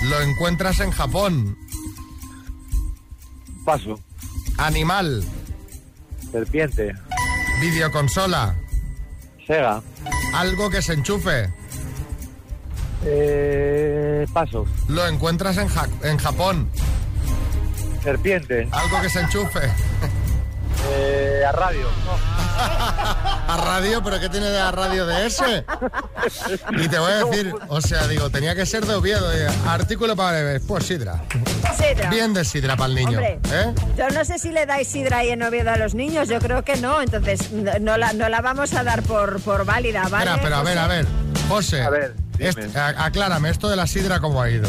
lo 0.04 0.20
encuentras 0.20 0.80
en 0.80 0.90
Japón, 0.90 1.56
Paso. 3.64 3.98
animal, 4.58 5.24
Serpiente. 6.32 6.92
videoconsola, 7.60 8.54
Sega. 9.46 9.82
algo 10.34 10.70
que 10.70 10.80
se 10.82 10.94
enchufe, 10.94 11.52
Eh, 13.04 14.26
paso. 14.32 14.66
lo 14.88 15.06
encuentras 15.06 15.56
en, 15.58 15.68
Ja- 15.68 15.88
en 16.02 16.18
Japón, 16.18 16.68
Serpiente. 18.02 18.68
algo 18.72 19.00
que 19.02 19.10
se 19.10 19.20
enchufe, 19.20 19.60
Eh, 21.02 21.42
a 21.46 21.52
radio. 21.52 21.86
a 23.48 23.56
radio, 23.64 24.02
pero 24.02 24.20
¿qué 24.20 24.28
tiene 24.28 24.50
de 24.50 24.60
a 24.60 24.70
radio 24.70 25.06
de 25.06 25.26
ese? 25.26 25.64
Y 26.72 26.88
te 26.88 26.98
voy 26.98 27.12
a 27.12 27.24
decir, 27.24 27.54
o 27.68 27.80
sea, 27.80 28.06
digo, 28.06 28.28
tenía 28.28 28.54
que 28.54 28.66
ser 28.66 28.84
de 28.84 28.94
Oviedo, 28.94 29.32
eh, 29.32 29.48
artículo 29.66 30.14
para 30.14 30.32
bebés, 30.32 30.62
pues 30.68 30.84
sidra, 30.84 31.22
Sidra. 31.76 32.10
bien 32.10 32.34
de 32.34 32.44
sidra 32.44 32.76
para 32.76 32.88
el 32.90 32.94
niño, 32.96 33.18
Hombre, 33.18 33.40
¿eh? 33.50 33.74
yo 33.96 34.10
no 34.10 34.24
sé 34.26 34.38
si 34.38 34.50
le 34.50 34.66
dais 34.66 34.86
sidra 34.88 35.18
ahí 35.18 35.30
en 35.30 35.42
Oviedo 35.42 35.70
a 35.70 35.76
los 35.76 35.94
niños, 35.94 36.28
yo 36.28 36.38
creo 36.38 36.62
que 36.64 36.76
no, 36.76 37.00
entonces 37.00 37.50
no, 37.50 37.72
no 37.80 37.96
la, 37.96 38.12
no 38.12 38.28
la 38.28 38.42
vamos 38.42 38.74
a 38.74 38.84
dar 38.84 39.02
por, 39.02 39.40
por 39.40 39.64
válida, 39.64 40.06
¿vale? 40.10 40.30
Espera, 40.30 40.42
pero 40.42 40.56
a 40.56 40.62
ver, 40.62 40.78
a 40.78 40.86
ver, 40.86 41.06
José, 41.48 41.82
A 41.82 41.90
ver, 41.90 42.14
dime. 42.40 42.66
est- 42.66 42.76
a- 42.76 43.04
aclárame, 43.04 43.50
esto 43.50 43.68
de 43.68 43.76
la 43.76 43.86
sidra, 43.86 44.20
¿cómo 44.20 44.40
ha 44.42 44.50
ido? 44.50 44.68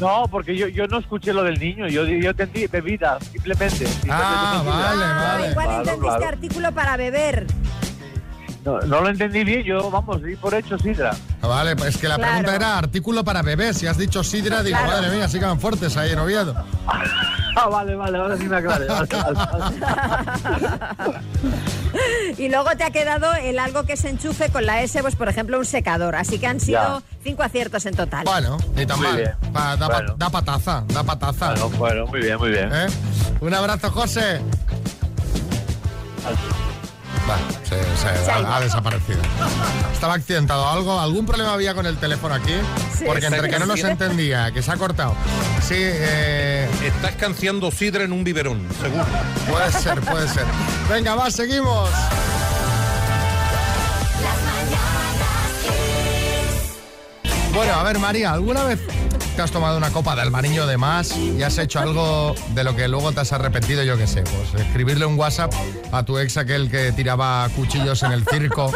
No, 0.00 0.24
porque 0.30 0.56
yo, 0.56 0.68
yo 0.68 0.86
no 0.86 0.98
escuché 0.98 1.32
lo 1.32 1.42
del 1.42 1.58
niño. 1.58 1.86
Yo, 1.88 2.04
yo 2.06 2.30
entendí 2.30 2.66
bebida, 2.66 3.18
simplemente. 3.32 3.86
Ah, 4.08 4.62
vale, 4.64 5.04
Ah, 5.04 5.32
vale. 5.36 5.50
igual 5.50 5.66
Claro, 5.66 5.78
entendiste 5.82 6.16
claro. 6.18 6.28
artículo 6.28 6.72
para 6.72 6.96
beber. 6.96 7.46
No, 8.64 8.78
no 8.80 9.00
lo 9.00 9.08
entendí 9.08 9.42
bien. 9.42 9.62
Yo, 9.62 9.90
vamos, 9.90 10.22
di 10.22 10.36
por 10.36 10.52
hecho 10.54 10.78
Sidra. 10.78 11.16
Ah, 11.40 11.46
Vale, 11.46 11.74
pues 11.76 11.94
es 11.94 12.00
que 12.00 12.08
la 12.08 12.16
Claro. 12.16 12.30
pregunta 12.32 12.56
era 12.56 12.76
artículo 12.78 13.24
para 13.24 13.40
bebés. 13.42 13.78
Si 13.78 13.86
has 13.86 13.96
dicho 13.96 14.22
sidra, 14.22 14.62
digo, 14.62 14.76
Claro. 14.76 14.92
madre 15.02 15.16
mía, 15.16 15.28
sí 15.28 15.38
que 15.38 15.46
van 15.46 15.58
fuertes 15.58 15.96
ahí 15.96 16.10
en 16.12 16.18
Oviedo. 16.18 16.54
Ah, 17.56 17.66
vale, 17.68 17.96
vale, 17.96 18.16
ahora 18.16 18.36
sí 18.38 18.44
me 18.44 18.56
aclaré. 18.58 18.86
Vale, 18.86 19.08
vale, 19.10 19.38
vale. 19.52 21.20
Y 22.38 22.48
luego 22.48 22.70
te 22.76 22.84
ha 22.84 22.90
quedado 22.92 23.32
el 23.34 23.58
algo 23.58 23.82
que 23.82 23.96
se 23.96 24.08
enchufe 24.08 24.50
con 24.50 24.64
la 24.64 24.80
S, 24.82 25.02
pues 25.02 25.16
por 25.16 25.28
ejemplo 25.28 25.58
un 25.58 25.64
secador. 25.64 26.14
Así 26.14 26.38
que 26.38 26.46
han 26.46 26.60
sido 26.60 27.00
Ya. 27.00 27.02
cinco 27.24 27.42
aciertos 27.42 27.84
en 27.86 27.96
total. 27.96 28.24
Bueno, 28.24 28.56
ni 28.76 28.86
tan 28.86 28.98
Muy 28.98 29.08
mal. 29.08 29.16
bien. 29.16 29.32
Pa- 29.52 29.76
da, 29.76 29.88
Bueno. 29.88 30.14
da 30.16 30.30
pataza, 30.30 30.84
da 30.86 31.02
pataza. 31.02 31.54
Bueno, 31.54 31.70
bueno, 31.76 32.06
muy 32.06 32.20
bien, 32.20 32.38
muy 32.38 32.50
bien. 32.50 32.70
¿Eh? 32.72 32.86
Un 33.40 33.52
abrazo, 33.52 33.90
José. 33.90 34.40
Se, 37.70 37.82
se- 37.96 38.24
Se 38.24 38.30
ha 38.30 38.38
ido. 38.40 38.48
ha, 38.48 38.56
ha 38.56 38.60
desaparecido. 38.60 39.20
Estaba 39.92 40.14
accidentado. 40.14 40.68
¿Algo, 40.68 41.00
¿Algún 41.00 41.24
problema 41.26 41.54
había 41.54 41.74
con 41.74 41.86
el 41.86 41.96
teléfono 41.96 42.34
aquí? 42.34 42.52
Sí, 42.98 43.04
Porque 43.06 43.26
entre 43.26 43.48
que 43.48 43.58
no 43.58 43.66
nos 43.66 43.80
entendía, 43.82 44.50
que 44.52 44.62
se 44.62 44.70
ha 44.72 44.76
cortado. 44.76 45.14
Sí, 45.66 45.74
eh, 45.78 46.68
Estás 46.84 47.14
canciando 47.16 47.70
sidra 47.70 48.04
en 48.04 48.12
un 48.12 48.24
biberón, 48.24 48.66
seguro. 48.80 49.04
puede 49.50 49.70
ser, 49.72 50.00
puede 50.00 50.28
ser. 50.28 50.44
Venga, 50.90 51.14
va, 51.14 51.30
seguimos. 51.30 51.88
Bueno, 57.54 57.74
a 57.74 57.82
ver, 57.82 57.98
María, 57.98 58.32
¿alguna 58.32 58.64
vez 58.64 58.78
te 59.36 59.42
has 59.42 59.50
tomado 59.50 59.76
una 59.76 59.90
copa 59.90 60.14
de 60.14 60.22
albariño 60.22 60.66
de 60.66 60.76
más 60.76 61.16
y 61.16 61.42
has 61.42 61.58
hecho 61.58 61.80
algo 61.80 62.34
de 62.54 62.64
lo 62.64 62.74
que 62.76 62.88
luego 62.88 63.12
te 63.12 63.20
has 63.20 63.32
arrepentido? 63.32 63.82
Yo 63.82 63.96
qué 63.96 64.06
sé, 64.06 64.22
pues 64.22 64.62
escribirle 64.62 65.06
un 65.06 65.18
WhatsApp 65.18 65.52
a 65.92 66.04
tu 66.04 66.18
ex 66.18 66.36
aquel 66.36 66.70
que 66.70 66.92
tiraba 66.92 67.48
cuchillos 67.56 68.02
en 68.02 68.12
el 68.12 68.24
circo, 68.26 68.72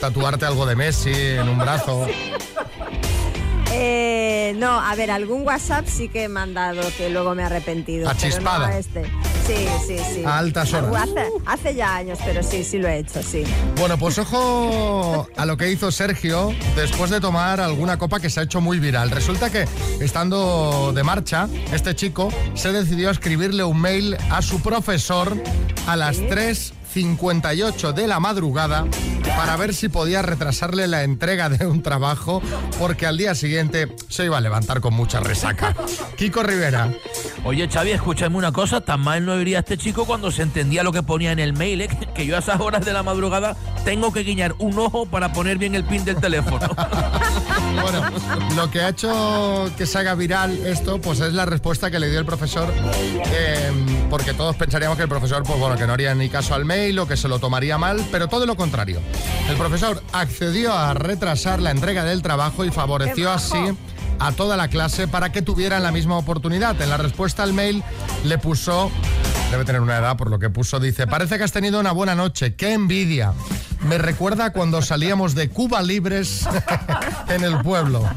tatuarte 0.00 0.46
algo 0.46 0.66
de 0.66 0.76
Messi 0.76 1.12
en 1.12 1.48
un 1.48 1.58
brazo. 1.58 2.06
Eh, 3.72 4.54
no, 4.56 4.80
a 4.80 4.94
ver, 4.94 5.10
algún 5.10 5.46
WhatsApp 5.46 5.86
sí 5.86 6.08
que 6.08 6.24
he 6.24 6.28
mandado 6.28 6.82
que 6.96 7.08
luego 7.08 7.34
me 7.34 7.42
he 7.42 7.46
arrepentido. 7.46 8.08
A 8.08 8.14
pero 8.14 8.26
no 8.26 8.34
chispada. 8.34 8.66
a 8.68 8.78
este. 8.78 9.10
Sí, 9.50 9.66
sí, 9.84 9.98
sí. 10.14 10.24
A 10.24 10.38
altas 10.38 10.72
horas. 10.72 10.94
Hace, 10.94 11.26
hace 11.44 11.74
ya 11.74 11.96
años, 11.96 12.20
pero 12.24 12.40
sí, 12.42 12.62
sí 12.62 12.78
lo 12.78 12.86
he 12.86 12.98
hecho, 12.98 13.20
sí. 13.20 13.42
Bueno, 13.76 13.98
pues 13.98 14.16
ojo 14.18 15.28
a 15.36 15.44
lo 15.44 15.56
que 15.56 15.72
hizo 15.72 15.90
Sergio 15.90 16.54
después 16.76 17.10
de 17.10 17.20
tomar 17.20 17.60
alguna 17.60 17.98
copa 17.98 18.20
que 18.20 18.30
se 18.30 18.38
ha 18.38 18.42
hecho 18.44 18.60
muy 18.60 18.78
viral. 18.78 19.10
Resulta 19.10 19.50
que, 19.50 19.66
estando 20.00 20.92
de 20.94 21.02
marcha, 21.02 21.48
este 21.72 21.96
chico 21.96 22.32
se 22.54 22.70
decidió 22.70 23.08
a 23.08 23.12
escribirle 23.12 23.64
un 23.64 23.80
mail 23.80 24.16
a 24.30 24.40
su 24.40 24.60
profesor 24.62 25.36
a 25.88 25.96
las 25.96 26.18
3.58 26.94 27.92
de 27.92 28.06
la 28.06 28.20
madrugada 28.20 28.84
para 29.36 29.56
ver 29.56 29.74
si 29.74 29.88
podía 29.88 30.22
retrasarle 30.22 30.88
la 30.88 31.04
entrega 31.04 31.48
de 31.48 31.66
un 31.66 31.82
trabajo 31.82 32.42
porque 32.78 33.06
al 33.06 33.16
día 33.16 33.34
siguiente 33.34 33.94
se 34.08 34.24
iba 34.24 34.38
a 34.38 34.40
levantar 34.40 34.80
con 34.80 34.94
mucha 34.94 35.20
resaca. 35.20 35.74
Kiko 36.16 36.42
Rivera. 36.42 36.92
Oye, 37.44 37.68
Xavi, 37.68 37.92
escúchame 37.92 38.36
una 38.36 38.52
cosa, 38.52 38.80
tan 38.80 39.00
mal 39.00 39.24
no 39.24 39.40
iría 39.40 39.60
este 39.60 39.78
chico 39.78 40.04
cuando 40.04 40.30
se 40.30 40.42
entendía 40.42 40.82
lo 40.82 40.92
que 40.92 41.02
ponía 41.02 41.32
en 41.32 41.38
el 41.38 41.52
mail, 41.52 41.82
¿eh? 41.82 41.88
que 42.14 42.26
yo 42.26 42.36
a 42.36 42.40
esas 42.40 42.60
horas 42.60 42.84
de 42.84 42.92
la 42.92 43.02
madrugada 43.02 43.56
tengo 43.84 44.12
que 44.12 44.20
guiñar 44.22 44.54
un 44.58 44.78
ojo 44.78 45.06
para 45.06 45.32
poner 45.32 45.58
bien 45.58 45.74
el 45.74 45.84
pin 45.84 46.04
del 46.04 46.16
teléfono. 46.16 46.68
Bueno, 47.82 48.02
lo 48.56 48.70
que 48.70 48.80
ha 48.80 48.88
hecho 48.88 49.70
que 49.76 49.86
se 49.86 49.98
haga 49.98 50.14
viral 50.14 50.66
esto, 50.66 51.00
pues 51.00 51.20
es 51.20 51.32
la 51.32 51.46
respuesta 51.46 51.90
que 51.90 51.98
le 51.98 52.10
dio 52.10 52.18
el 52.18 52.26
profesor, 52.26 52.72
eh, 53.32 53.70
porque 54.10 54.34
todos 54.34 54.56
pensaríamos 54.56 54.96
que 54.96 55.04
el 55.04 55.08
profesor, 55.08 55.44
pues 55.44 55.58
bueno, 55.58 55.76
que 55.76 55.86
no 55.86 55.92
haría 55.92 56.14
ni 56.14 56.28
caso 56.28 56.54
al 56.54 56.64
mail 56.64 56.98
o 56.98 57.06
que 57.06 57.16
se 57.16 57.28
lo 57.28 57.38
tomaría 57.38 57.78
mal, 57.78 58.04
pero 58.10 58.28
todo 58.28 58.44
lo 58.44 58.56
contrario. 58.56 59.00
El 59.48 59.56
profesor 59.56 60.02
accedió 60.12 60.72
a 60.74 60.94
retrasar 60.94 61.60
la 61.60 61.70
entrega 61.70 62.04
del 62.04 62.22
trabajo 62.22 62.64
y 62.64 62.70
favoreció 62.70 63.30
así 63.30 63.58
a 64.18 64.32
toda 64.32 64.56
la 64.56 64.68
clase 64.68 65.08
para 65.08 65.32
que 65.32 65.42
tuvieran 65.42 65.82
la 65.82 65.92
misma 65.92 66.18
oportunidad. 66.18 66.80
En 66.80 66.90
la 66.90 66.96
respuesta 66.96 67.42
al 67.42 67.52
mail 67.52 67.82
le 68.24 68.38
puso, 68.38 68.90
debe 69.50 69.64
tener 69.64 69.80
una 69.80 69.98
edad 69.98 70.16
por 70.16 70.30
lo 70.30 70.38
que 70.38 70.50
puso, 70.50 70.78
dice, 70.80 71.06
parece 71.06 71.38
que 71.38 71.44
has 71.44 71.52
tenido 71.52 71.80
una 71.80 71.92
buena 71.92 72.14
noche, 72.14 72.54
qué 72.54 72.72
envidia. 72.72 73.32
Me 73.82 73.98
recuerda 73.98 74.52
cuando 74.52 74.82
salíamos 74.82 75.34
de 75.34 75.48
Cuba 75.48 75.82
libres 75.82 76.46
en 77.28 77.42
el 77.44 77.58
pueblo. 77.62 78.08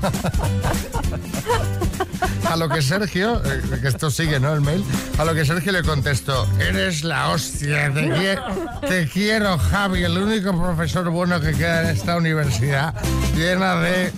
A 2.49 2.55
lo 2.55 2.69
que 2.69 2.81
Sergio, 2.81 3.41
eh, 3.45 3.61
que 3.81 3.87
esto 3.87 4.11
sigue, 4.11 4.39
¿no? 4.39 4.53
El 4.53 4.61
mail. 4.61 4.83
A 5.17 5.25
lo 5.25 5.33
que 5.33 5.45
Sergio 5.45 5.71
le 5.71 5.81
contestó, 5.81 6.47
eres 6.59 7.03
la 7.03 7.29
hostia, 7.29 7.91
te, 7.93 8.01
qui- 8.09 8.79
te 8.87 9.07
quiero, 9.07 9.57
Javi, 9.57 10.03
el 10.03 10.17
único 10.17 10.51
profesor 10.59 11.09
bueno 11.09 11.39
que 11.41 11.53
queda 11.53 11.81
en 11.89 11.95
esta 11.95 12.15
universidad, 12.17 12.93
llena 13.35 13.75
de... 13.77 14.11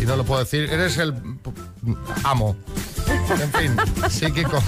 Y 0.00 0.04
no 0.04 0.16
lo 0.16 0.24
puedo 0.24 0.40
decir, 0.40 0.68
eres 0.70 0.98
el 0.98 1.14
amo. 2.24 2.56
En 3.28 3.52
fin, 3.52 3.76
sí, 4.08 4.30
Kiko. 4.30 4.62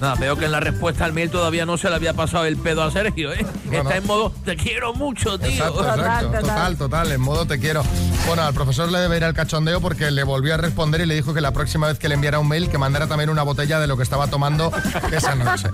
Nada, 0.00 0.16
veo 0.16 0.36
que 0.36 0.46
en 0.46 0.52
la 0.52 0.60
respuesta 0.60 1.04
al 1.04 1.12
mail 1.12 1.30
todavía 1.30 1.64
no 1.64 1.76
se 1.76 1.88
le 1.88 1.94
había 1.94 2.12
pasado 2.12 2.44
el 2.44 2.56
pedo 2.56 2.82
a 2.82 2.90
Sergio, 2.90 3.32
¿eh? 3.32 3.46
Está 3.70 3.96
en 3.96 4.06
modo, 4.06 4.32
te 4.44 4.56
quiero 4.56 4.94
mucho, 4.94 5.38
tío. 5.38 5.48
Exacto, 5.48 5.80
exacto. 5.80 6.40
Total, 6.40 6.76
total, 6.76 7.12
en 7.12 7.20
modo 7.20 7.46
te 7.46 7.58
quiero. 7.60 7.82
Bueno, 8.26 8.42
al 8.42 8.54
profesor 8.54 8.90
le 8.90 8.98
debe 8.98 9.16
ir 9.16 9.24
al 9.24 9.34
cachondeo 9.34 9.80
porque 9.80 10.10
le 10.10 10.24
volvió 10.24 10.54
a 10.54 10.56
responder 10.56 11.02
y 11.02 11.06
le 11.06 11.14
dijo 11.14 11.34
que 11.34 11.40
la 11.40 11.52
próxima 11.52 11.86
vez 11.86 11.98
que 11.98 12.08
le 12.08 12.16
enviara 12.16 12.38
un 12.38 12.48
mail 12.48 12.68
que 12.68 12.78
mandara 12.78 13.06
también 13.06 13.30
una 13.30 13.42
botella 13.42 13.78
de 13.78 13.86
lo 13.86 13.96
que 13.96 14.02
estaba 14.02 14.26
tomando 14.26 14.72
esa 15.12 15.34
noche. 15.34 15.68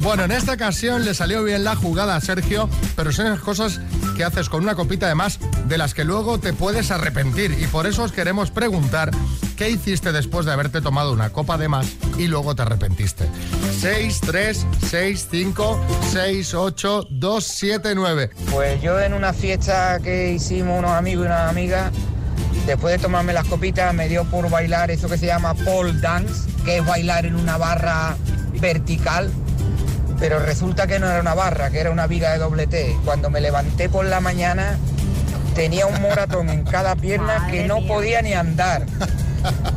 Bueno, 0.00 0.24
en 0.24 0.32
esta 0.32 0.52
ocasión 0.52 1.04
le 1.04 1.14
salió 1.14 1.42
bien 1.42 1.64
la 1.64 1.74
jugada 1.74 2.16
a 2.16 2.20
Sergio, 2.20 2.68
pero 2.96 3.12
son 3.12 3.26
esas 3.26 3.40
cosas 3.40 3.80
que 4.16 4.24
haces 4.24 4.48
con 4.48 4.62
una 4.62 4.74
copita 4.74 5.08
de 5.08 5.14
más 5.14 5.38
de 5.72 5.78
las 5.78 5.94
que 5.94 6.04
luego 6.04 6.38
te 6.38 6.52
puedes 6.52 6.90
arrepentir. 6.90 7.56
Y 7.58 7.66
por 7.66 7.86
eso 7.86 8.02
os 8.02 8.12
queremos 8.12 8.50
preguntar 8.50 9.10
qué 9.56 9.70
hiciste 9.70 10.12
después 10.12 10.44
de 10.44 10.52
haberte 10.52 10.82
tomado 10.82 11.14
una 11.14 11.30
copa 11.30 11.56
de 11.56 11.66
más 11.66 11.86
y 12.18 12.26
luego 12.26 12.54
te 12.54 12.60
arrepentiste. 12.60 13.26
6, 13.80 14.20
3, 14.20 14.66
6, 14.90 15.28
5, 15.30 15.80
6, 16.10 16.54
8, 16.54 17.06
2, 17.08 17.44
7, 17.44 17.94
9. 17.94 18.30
Pues 18.50 18.82
yo 18.82 19.00
en 19.00 19.14
una 19.14 19.32
fiesta 19.32 19.98
que 20.00 20.32
hicimos 20.32 20.78
unos 20.78 20.90
amigos 20.90 21.24
y 21.24 21.26
unas 21.28 21.48
amigas, 21.48 21.90
después 22.66 22.92
de 22.92 22.98
tomarme 22.98 23.32
las 23.32 23.46
copitas, 23.46 23.94
me 23.94 24.10
dio 24.10 24.26
por 24.26 24.50
bailar 24.50 24.90
eso 24.90 25.08
que 25.08 25.16
se 25.16 25.24
llama 25.24 25.54
pole 25.54 25.98
dance, 26.02 26.50
que 26.66 26.76
es 26.76 26.86
bailar 26.86 27.24
en 27.24 27.34
una 27.34 27.56
barra 27.56 28.14
vertical. 28.60 29.30
Pero 30.20 30.38
resulta 30.38 30.86
que 30.86 30.98
no 30.98 31.08
era 31.08 31.22
una 31.22 31.32
barra, 31.32 31.70
que 31.70 31.80
era 31.80 31.90
una 31.90 32.06
viga 32.06 32.30
de 32.32 32.38
doble 32.38 32.66
T. 32.66 32.94
Cuando 33.06 33.30
me 33.30 33.40
levanté 33.40 33.88
por 33.88 34.04
la 34.04 34.20
mañana, 34.20 34.78
tenía 35.54 35.86
un 35.86 36.00
moratón 36.00 36.48
en 36.48 36.64
cada 36.64 36.96
pierna 36.96 37.48
que 37.50 37.66
no 37.66 37.86
podía 37.86 38.22
ni 38.22 38.32
andar. 38.32 38.86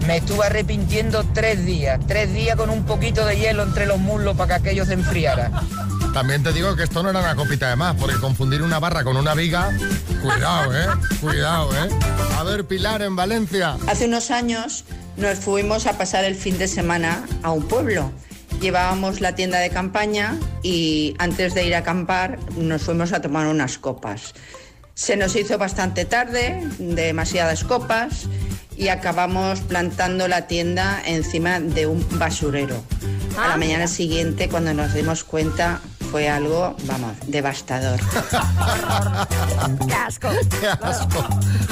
Me 0.07 0.17
estuve 0.17 0.45
arrepintiendo 0.45 1.23
tres 1.33 1.65
días, 1.65 1.99
tres 2.07 2.33
días 2.33 2.55
con 2.55 2.69
un 2.69 2.85
poquito 2.85 3.25
de 3.25 3.37
hielo 3.37 3.63
entre 3.63 3.85
los 3.85 3.99
muslos 3.99 4.37
para 4.37 4.59
que 4.59 4.69
aquello 4.69 4.85
se 4.85 4.93
enfriara. 4.93 5.51
También 6.13 6.43
te 6.43 6.53
digo 6.53 6.75
que 6.75 6.83
esto 6.83 7.03
no 7.03 7.09
era 7.09 7.19
una 7.19 7.35
copita 7.35 7.69
de 7.69 7.75
más, 7.75 7.95
porque 7.95 8.15
confundir 8.15 8.61
una 8.61 8.79
barra 8.79 9.03
con 9.03 9.17
una 9.17 9.33
viga, 9.33 9.69
cuidado, 10.21 10.73
¿eh? 10.73 10.87
Cuidado, 11.19 11.71
¿eh? 11.73 11.89
A 12.37 12.43
ver, 12.43 12.65
Pilar, 12.65 13.01
en 13.01 13.15
Valencia. 13.15 13.75
Hace 13.87 14.05
unos 14.05 14.31
años 14.31 14.85
nos 15.17 15.39
fuimos 15.39 15.87
a 15.87 15.97
pasar 15.97 16.23
el 16.23 16.35
fin 16.35 16.57
de 16.57 16.67
semana 16.67 17.25
a 17.43 17.51
un 17.51 17.67
pueblo. 17.67 18.11
Llevábamos 18.61 19.19
la 19.19 19.35
tienda 19.35 19.59
de 19.59 19.69
campaña 19.69 20.37
y 20.63 21.15
antes 21.19 21.53
de 21.53 21.65
ir 21.65 21.75
a 21.75 21.79
acampar 21.79 22.39
nos 22.55 22.83
fuimos 22.83 23.11
a 23.11 23.21
tomar 23.21 23.47
unas 23.47 23.77
copas. 23.77 24.33
Se 24.95 25.17
nos 25.17 25.35
hizo 25.35 25.57
bastante 25.57 26.05
tarde, 26.05 26.63
demasiadas 26.79 27.65
copas 27.65 28.27
y 28.77 28.87
acabamos 28.87 29.59
plantando 29.59 30.29
la 30.29 30.47
tienda 30.47 31.01
encima 31.05 31.59
de 31.59 31.85
un 31.85 32.05
basurero. 32.17 32.81
A 33.37 33.49
la 33.49 33.57
mañana 33.57 33.87
siguiente, 33.87 34.47
cuando 34.47 34.73
nos 34.73 34.93
dimos 34.93 35.25
cuenta, 35.25 35.81
fue 36.11 36.29
algo, 36.29 36.77
vamos, 36.85 37.11
devastador. 37.27 37.99
¡Qué 39.85 39.93
asco! 39.93 40.29
¡Qué 40.61 40.67
asco! 40.67 41.27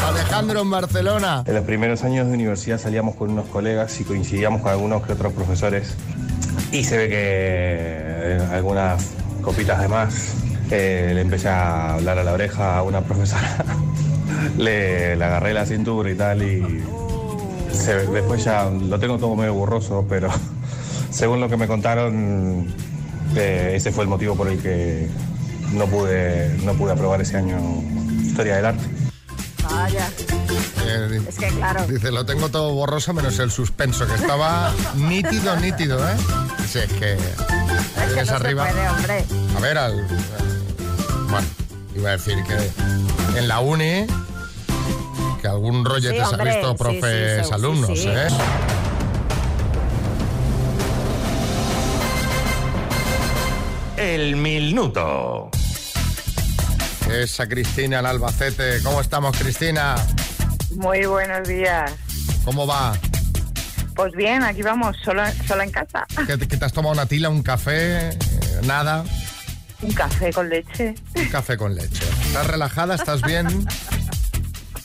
Alejandro, 0.06 0.60
en 0.60 0.70
Barcelona. 0.70 1.46
En 1.48 1.56
los 1.56 1.63
primeros 1.63 2.03
años 2.03 2.27
de 2.27 2.34
universidad 2.34 2.77
salíamos 2.77 3.15
con 3.15 3.32
unos 3.32 3.46
colegas 3.46 4.01
y 4.01 4.03
coincidíamos 4.03 4.62
con 4.62 4.72
algunos 4.72 5.01
que 5.03 5.13
otros 5.13 5.32
profesores. 5.32 5.96
Y 6.74 6.84
se 6.84 6.98
ve 6.98 7.08
que 7.08 7.15
eh, 7.18 8.48
algunas 8.51 9.12
copitas 9.42 9.80
de 9.80 9.88
más 9.88 10.42
eh, 10.75 11.12
le 11.13 11.22
empecé 11.22 11.50
a 11.50 11.94
hablar 11.94 12.18
a 12.20 12.24
la 12.24 12.34
oreja 12.34 12.77
a 12.77 12.84
una 12.84 13.01
profesora. 13.01 13.63
le, 14.58 15.15
le 15.15 15.24
agarré 15.25 15.53
la 15.53 15.65
cintura 15.65 16.10
y 16.12 16.15
tal 16.15 16.42
y 16.44 16.84
se- 17.72 18.08
después 18.08 18.44
ya 18.44 18.65
lo 18.70 19.00
tengo 19.00 19.18
todo 19.18 19.36
medio 19.36 19.53
borroso, 19.53 20.06
pero 20.10 20.30
según 21.12 21.39
lo 21.39 21.48
que 21.50 21.58
me 21.58 21.68
contaron, 21.68 22.74
eh, 23.36 23.74
ese 23.75 23.92
fue 23.92 24.03
el 24.03 24.10
motivo 24.10 24.36
por 24.36 24.48
el 24.48 24.60
que 24.62 25.08
no 25.74 25.86
pude, 25.88 26.56
no 26.63 26.74
pude 26.74 26.92
aprobar 26.94 27.22
ese 27.22 27.38
año 27.38 27.58
Historia 28.24 28.56
del 28.56 28.65
Arte. 28.65 28.84
Vaya. 29.70 30.10
Eh, 30.86 31.22
Es 31.27 31.38
que 31.38 31.48
claro. 31.48 31.86
Dice, 31.88 32.12
lo 32.12 32.25
tengo 32.25 32.50
todo 32.50 32.74
borroso 32.74 33.13
menos 33.13 33.38
el 33.39 33.50
suspenso, 33.51 34.06
que 34.08 34.15
estaba 34.15 34.72
nítido, 34.96 35.56
nítido, 35.58 36.00
¿eh? 36.08 36.13
Es 36.63 36.72
que... 36.94 37.13
Es 37.13 38.13
que 38.13 38.25
no 38.25 38.32
arriba... 38.36 38.68
se 38.68 38.74
puede, 38.74 38.89
hombre. 38.89 39.25
A 39.56 39.60
ver, 39.62 39.77
al... 39.77 40.08
Bueno, 41.33 41.47
iba 41.95 42.09
a 42.09 42.11
decir 42.11 42.35
que 42.43 43.39
en 43.39 43.47
la 43.47 43.59
uni... 43.59 44.05
Que 45.41 45.47
algún 45.47 45.83
rollete 45.83 46.23
Sí, 46.23 46.29
se 46.29 46.35
ha 46.39 46.43
visto 46.43 46.75
profes 46.75 47.47
sí, 47.47 47.53
alumnos, 47.53 47.89
sí, 47.89 48.03
sí. 48.03 48.09
¿eh? 48.09 48.27
El 53.97 54.35
minuto. 54.35 55.49
Esa 57.11 57.47
Cristina 57.49 57.97
en 57.97 58.05
Albacete. 58.05 58.83
¿Cómo 58.83 59.01
estamos, 59.01 59.35
Cristina? 59.35 59.95
Muy 60.75 61.03
buenos 61.07 61.47
días. 61.47 61.91
¿Cómo 62.45 62.67
va? 62.67 62.93
Pues 63.95 64.13
bien, 64.13 64.43
aquí 64.43 64.61
vamos, 64.61 64.95
solo, 65.03 65.23
solo 65.47 65.63
en 65.63 65.71
casa. 65.71 66.05
¿Qué 66.27 66.37
te, 66.37 66.47
qué 66.47 66.57
te 66.57 66.65
has 66.65 66.73
tomado 66.73 66.93
una 66.93 67.07
tila, 67.07 67.29
un 67.29 67.41
café? 67.41 68.09
Eh, 68.09 68.17
Nada. 68.65 69.03
Un 69.83 69.91
café 69.93 70.31
con 70.31 70.50
leche. 70.50 70.96
Un 71.15 71.25
café 71.25 71.57
con 71.57 71.75
leche. 71.75 72.03
¿Estás 72.27 72.48
relajada? 72.48 72.96
¿Estás 72.96 73.22
bien? 73.22 73.65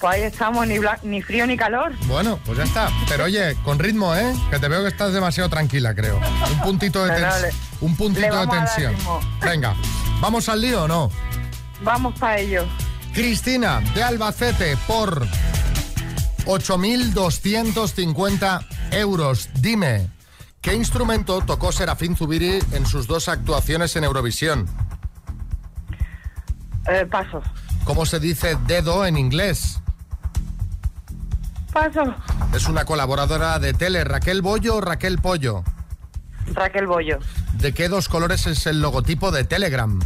Pues 0.00 0.14
ahí 0.14 0.22
estamos, 0.22 0.66
ni, 1.02 1.22
frío 1.22 1.46
ni 1.46 1.56
calor. 1.56 1.92
Bueno, 2.06 2.38
pues 2.44 2.58
ya 2.58 2.64
está. 2.64 2.90
Pero 3.08 3.24
oye, 3.24 3.56
con 3.64 3.78
ritmo, 3.78 4.14
¿eh? 4.14 4.32
Que 4.50 4.58
te 4.58 4.68
veo 4.68 4.82
que 4.82 4.88
estás 4.88 5.12
demasiado 5.12 5.48
tranquila, 5.48 5.94
creo. 5.94 6.20
Un 6.52 6.60
puntito 6.60 7.04
de, 7.04 7.12
No, 7.12 7.18
no, 7.18 7.26
tens- 7.32 7.40
le- 7.42 7.52
un 7.80 7.96
puntito 7.96 8.40
de 8.40 8.46
tensión. 8.46 8.94
Venga, 9.42 9.74
¿vamos 10.20 10.48
al 10.48 10.60
lío 10.60 10.84
o 10.84 10.88
no? 10.88 11.10
Vamos 11.82 12.16
para 12.18 12.38
ello. 12.38 12.64
Cristina, 13.12 13.80
de 13.94 14.02
Albacete, 14.02 14.76
por 14.86 15.26
8.250 16.46 18.66
euros. 18.92 19.48
Dime, 19.54 20.10
¿qué 20.60 20.74
instrumento 20.74 21.40
tocó 21.40 21.72
Serafín 21.72 22.16
Zubiri 22.16 22.58
en 22.72 22.86
sus 22.86 23.06
dos 23.08 23.28
actuaciones 23.28 23.96
en 23.96 24.04
Eurovisión? 24.04 24.68
Eh, 26.88 27.06
paso. 27.06 27.42
¿Cómo 27.84 28.06
se 28.06 28.18
dice 28.20 28.56
dedo 28.66 29.04
en 29.04 29.16
inglés? 29.16 29.80
Paso. 31.72 32.14
Es 32.54 32.66
una 32.66 32.84
colaboradora 32.84 33.58
de 33.58 33.74
tele, 33.74 34.04
Raquel 34.04 34.42
Bollo 34.42 34.76
o 34.76 34.80
Raquel 34.80 35.18
Pollo. 35.18 35.62
Raquel 36.54 36.86
Bollo. 36.86 37.18
¿De 37.54 37.74
qué 37.74 37.88
dos 37.88 38.08
colores 38.08 38.46
es 38.46 38.66
el 38.66 38.80
logotipo 38.80 39.30
de 39.30 39.44
Telegram? 39.44 39.98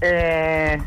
Eh, 0.00 0.82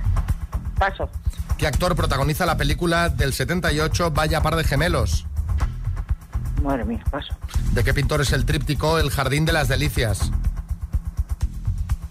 paso. 0.80 1.10
¿Qué 1.58 1.68
actor 1.68 1.96
protagoniza 1.96 2.46
la 2.46 2.58
película 2.58 3.10
del 3.10 3.32
78 3.32 4.12
Vaya 4.12 4.42
par 4.42 4.56
de 4.56 4.64
gemelos? 4.64 5.28
Madre 6.64 6.84
mía, 6.86 7.04
paso. 7.12 7.36
¿De 7.74 7.84
qué 7.84 7.94
pintor 7.94 8.22
es 8.22 8.32
el 8.32 8.46
tríptico 8.46 8.98
El 8.98 9.12
Jardín 9.12 9.46
de 9.46 9.54
las 9.54 9.68
Delicias? 9.68 10.32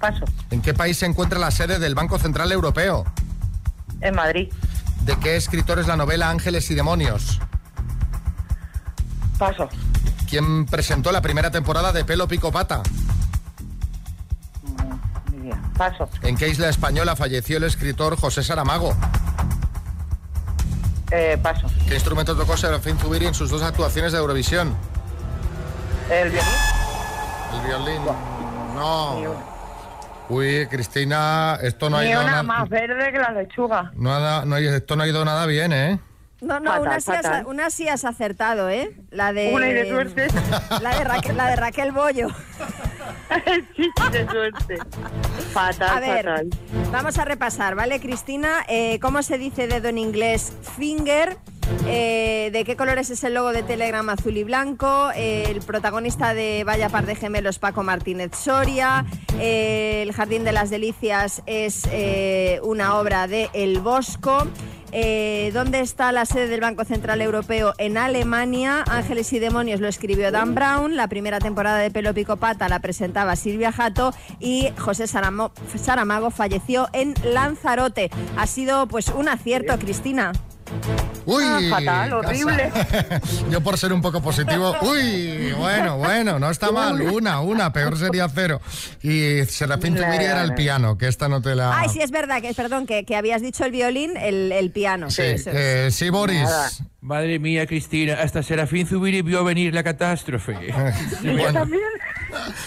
Paso. 0.02 0.24
¿En 0.50 0.60
qué 0.60 0.74
país 0.74 0.98
se 0.98 1.06
encuentra 1.06 1.38
la 1.38 1.52
sede 1.52 1.78
del 1.78 1.94
Banco 1.94 2.18
Central 2.18 2.50
Europeo? 2.50 3.04
En 4.00 4.16
Madrid. 4.16 4.52
¿De 5.04 5.16
qué 5.16 5.36
escritor 5.36 5.78
es 5.78 5.86
la 5.86 5.96
novela 5.96 6.28
Ángeles 6.28 6.68
y 6.72 6.74
Demonios? 6.74 7.38
Paso. 9.38 9.68
¿Quién 10.28 10.66
presentó 10.66 11.12
la 11.12 11.22
primera 11.22 11.52
temporada 11.52 11.92
de 11.92 12.04
Pelo 12.04 12.26
Pico 12.26 12.50
Pata? 12.50 12.82
Idea. 15.40 15.62
Paso. 15.78 16.08
¿En 16.22 16.36
qué 16.36 16.48
isla 16.48 16.68
española 16.68 17.14
falleció 17.14 17.58
el 17.58 17.62
escritor 17.62 18.18
José 18.18 18.42
Saramago? 18.42 18.96
Eh, 21.12 21.38
paso. 21.40 21.68
¿Qué 21.86 21.94
instrumento 21.94 22.36
tocó 22.36 22.56
Serafín 22.56 22.98
Zubiri 22.98 23.26
en 23.26 23.34
sus 23.34 23.50
dos 23.50 23.62
actuaciones 23.62 24.10
de 24.10 24.18
Eurovisión? 24.18 24.74
El 26.10 26.30
violín. 26.30 26.50
El 27.54 27.66
violín. 27.68 28.02
No. 28.74 29.51
Uy, 30.32 30.66
Cristina, 30.70 31.58
esto 31.62 31.90
no 31.90 31.98
ha 31.98 32.06
ido 32.06 32.20
una 32.20 32.30
nada. 32.30 32.42
más 32.42 32.68
verde 32.68 33.12
que 33.12 33.18
la 33.18 33.30
lechuga. 33.32 33.92
No 33.96 34.14
ha- 34.14 34.44
no 34.46 34.54
ha- 34.56 34.60
esto 34.60 34.96
no 34.96 35.02
ha 35.02 35.06
ido 35.08 35.24
nada 35.24 35.44
bien, 35.46 35.72
¿eh? 35.72 35.98
No, 36.40 36.58
no, 36.58 36.70
Fatal, 36.70 36.80
una, 36.82 37.00
sí 37.00 37.10
has, 37.12 37.16
fatal. 37.22 37.46
una 37.46 37.70
sí 37.70 37.88
has 37.88 38.04
acertado, 38.04 38.68
¿eh? 38.68 38.96
La 39.10 39.32
de... 39.32 39.52
Una 39.54 39.68
y 39.68 39.74
de 39.74 39.88
suerte. 39.88 40.26
La 40.82 40.96
de, 40.98 41.04
Raquel, 41.04 41.36
la 41.36 41.46
de 41.48 41.56
Raquel 41.56 41.92
Bollo. 41.92 42.28
sí, 43.76 43.88
de 44.10 44.26
suerte. 44.28 44.78
Fatal, 45.52 45.96
A 45.96 46.00
ver, 46.00 46.24
fatal. 46.24 46.50
vamos 46.90 47.18
a 47.18 47.24
repasar, 47.24 47.74
¿vale, 47.76 48.00
Cristina? 48.00 48.64
Eh, 48.68 48.98
¿Cómo 49.00 49.22
se 49.22 49.38
dice 49.38 49.68
dedo 49.68 49.88
en 49.88 49.98
inglés? 49.98 50.52
Finger. 50.76 51.36
Eh, 51.86 52.50
¿De 52.52 52.64
qué 52.64 52.76
colores 52.76 53.10
es 53.10 53.24
el 53.24 53.34
logo 53.34 53.52
de 53.52 53.62
Telegram 53.62 54.08
azul 54.08 54.36
y 54.36 54.44
blanco? 54.44 55.10
Eh, 55.14 55.46
el 55.48 55.60
protagonista 55.60 56.34
de 56.34 56.64
Vaya 56.64 56.88
par 56.88 57.06
de 57.06 57.14
gemelos, 57.14 57.58
Paco 57.58 57.82
Martínez 57.82 58.32
Soria. 58.36 59.04
Eh, 59.38 60.02
el 60.02 60.12
Jardín 60.12 60.44
de 60.44 60.52
las 60.52 60.70
Delicias 60.70 61.42
es 61.46 61.88
eh, 61.90 62.60
una 62.62 62.98
obra 62.98 63.26
de 63.26 63.48
El 63.52 63.80
Bosco. 63.80 64.46
Eh, 64.94 65.50
¿Dónde 65.54 65.80
está 65.80 66.12
la 66.12 66.26
sede 66.26 66.48
del 66.48 66.60
Banco 66.60 66.84
Central 66.84 67.22
Europeo? 67.22 67.72
En 67.78 67.96
Alemania. 67.96 68.84
Ángeles 68.88 69.32
y 69.32 69.38
Demonios 69.38 69.80
lo 69.80 69.88
escribió 69.88 70.30
Dan 70.30 70.54
Brown. 70.54 70.96
La 70.96 71.08
primera 71.08 71.38
temporada 71.38 71.78
de 71.78 71.90
Pelo 71.90 72.12
Pico 72.12 72.36
Pata 72.36 72.68
la 72.68 72.80
presentaba 72.80 73.34
Silvia 73.36 73.72
Jato. 73.72 74.12
Y 74.38 74.68
José 74.78 75.04
Saramo- 75.04 75.52
Saramago 75.76 76.30
falleció 76.30 76.88
en 76.92 77.14
Lanzarote. 77.24 78.10
Ha 78.36 78.46
sido 78.46 78.86
pues 78.86 79.08
un 79.08 79.28
acierto, 79.30 79.78
Cristina. 79.78 80.32
Uy, 81.24 81.44
Ah, 81.46 81.60
fatal, 81.70 81.84
casa. 82.10 82.16
horrible. 82.16 82.72
Yo 83.50 83.60
por 83.60 83.78
ser 83.78 83.92
un 83.92 84.02
poco 84.02 84.20
positivo, 84.20 84.74
uy, 84.82 85.52
bueno, 85.52 85.96
bueno, 85.98 86.38
no 86.38 86.50
está 86.50 86.72
mal, 86.72 87.00
una, 87.00 87.40
una, 87.40 87.72
peor 87.72 87.96
sería 87.96 88.28
cero. 88.28 88.60
Y 89.02 89.44
Serafín 89.46 89.96
Zubiri 89.96 90.24
era 90.24 90.42
el 90.42 90.54
piano, 90.54 90.98
que 90.98 91.06
esta 91.08 91.28
no 91.28 91.40
te 91.40 91.54
la... 91.54 91.78
Ay, 91.78 91.88
sí, 91.90 92.00
es 92.00 92.10
verdad, 92.10 92.40
que 92.42 92.52
perdón, 92.54 92.86
que, 92.86 93.04
que 93.04 93.14
habías 93.16 93.40
dicho 93.42 93.64
el 93.64 93.70
violín, 93.70 94.16
el, 94.16 94.50
el 94.50 94.70
piano. 94.72 95.10
Sí, 95.10 95.22
Eso 95.22 95.50
es. 95.50 95.56
eh, 95.56 95.88
sí, 95.92 96.10
Boris. 96.10 96.42
Nada. 96.42 96.70
Madre 97.00 97.38
mía, 97.38 97.66
Cristina, 97.66 98.14
hasta 98.22 98.42
Serafín 98.42 98.86
Zubiri 98.86 99.22
vio 99.22 99.44
venir 99.44 99.74
la 99.74 99.82
catástrofe. 99.82 100.56
Bueno, 101.22 101.66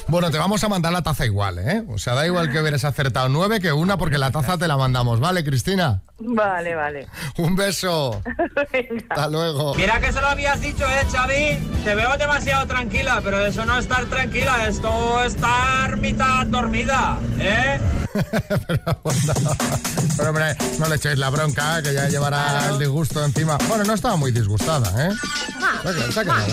bueno, 0.08 0.32
te 0.32 0.38
vamos 0.38 0.64
a 0.64 0.70
mandar 0.70 0.94
la 0.94 1.02
taza 1.02 1.26
igual, 1.26 1.60
¿eh? 1.60 1.84
O 1.90 1.98
sea, 1.98 2.14
da 2.14 2.26
igual 2.26 2.52
que 2.52 2.60
hubieras 2.60 2.86
acertado 2.86 3.30
nueve 3.30 3.60
que 3.60 3.72
una, 3.72 3.98
porque 3.98 4.18
la 4.18 4.32
taza 4.32 4.58
te 4.58 4.68
la 4.68 4.78
mandamos, 4.78 5.20
¿vale, 5.20 5.44
Cristina? 5.44 6.02
Vale, 6.20 6.76
vale. 6.76 7.08
Un 7.38 7.56
beso. 7.56 8.22
Hasta 9.10 9.28
luego. 9.28 9.76
Mira 9.76 10.00
que 10.00 10.12
se 10.14 10.22
lo 10.22 10.28
habías 10.28 10.62
dicho, 10.62 10.86
eh, 10.86 11.06
Xavi. 11.12 11.84
Te 11.84 11.96
veo 11.96 12.18
demasiado 12.18 12.66
tranquila, 12.68 13.22
pero 13.24 13.46
eso 13.46 13.66
no 13.66 13.78
es 13.78 13.86
estar 13.86 14.06
tranquila, 14.06 14.68
esto 14.68 15.22
es 15.24 15.36
estar 15.36 15.98
mitad 15.98 16.46
dormida, 16.48 17.18
¿eh? 17.40 17.80
Pero 20.18 20.30
hombre, 20.30 20.56
no 20.80 20.88
le 20.88 20.96
echéis 20.96 21.18
la 21.18 21.30
bronca, 21.30 21.82
que 21.82 21.94
ya 21.94 22.08
llevará 22.08 22.70
el 22.70 22.80
disgusto 22.80 23.24
encima. 23.24 23.58
Bueno, 23.68 23.84
no 23.84 23.94
estaba 23.94 24.16
muy 24.16 24.32
disgustada, 24.32 25.08
¿eh? 25.08 25.12
Sáquenla. 26.14 26.46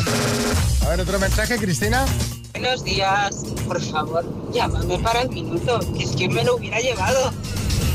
A 0.84 0.88
ver, 0.88 1.00
otro 1.00 1.18
mensaje, 1.18 1.58
Cristina. 1.58 2.04
Buenos 2.52 2.84
días, 2.84 3.34
por 3.66 3.80
favor, 3.80 4.22
llámame 4.52 4.98
para 4.98 5.22
el 5.22 5.30
minuto, 5.30 5.80
que 5.96 6.04
es 6.04 6.10
que 6.10 6.28
me 6.28 6.44
lo 6.44 6.56
hubiera 6.56 6.78
llevado. 6.80 7.32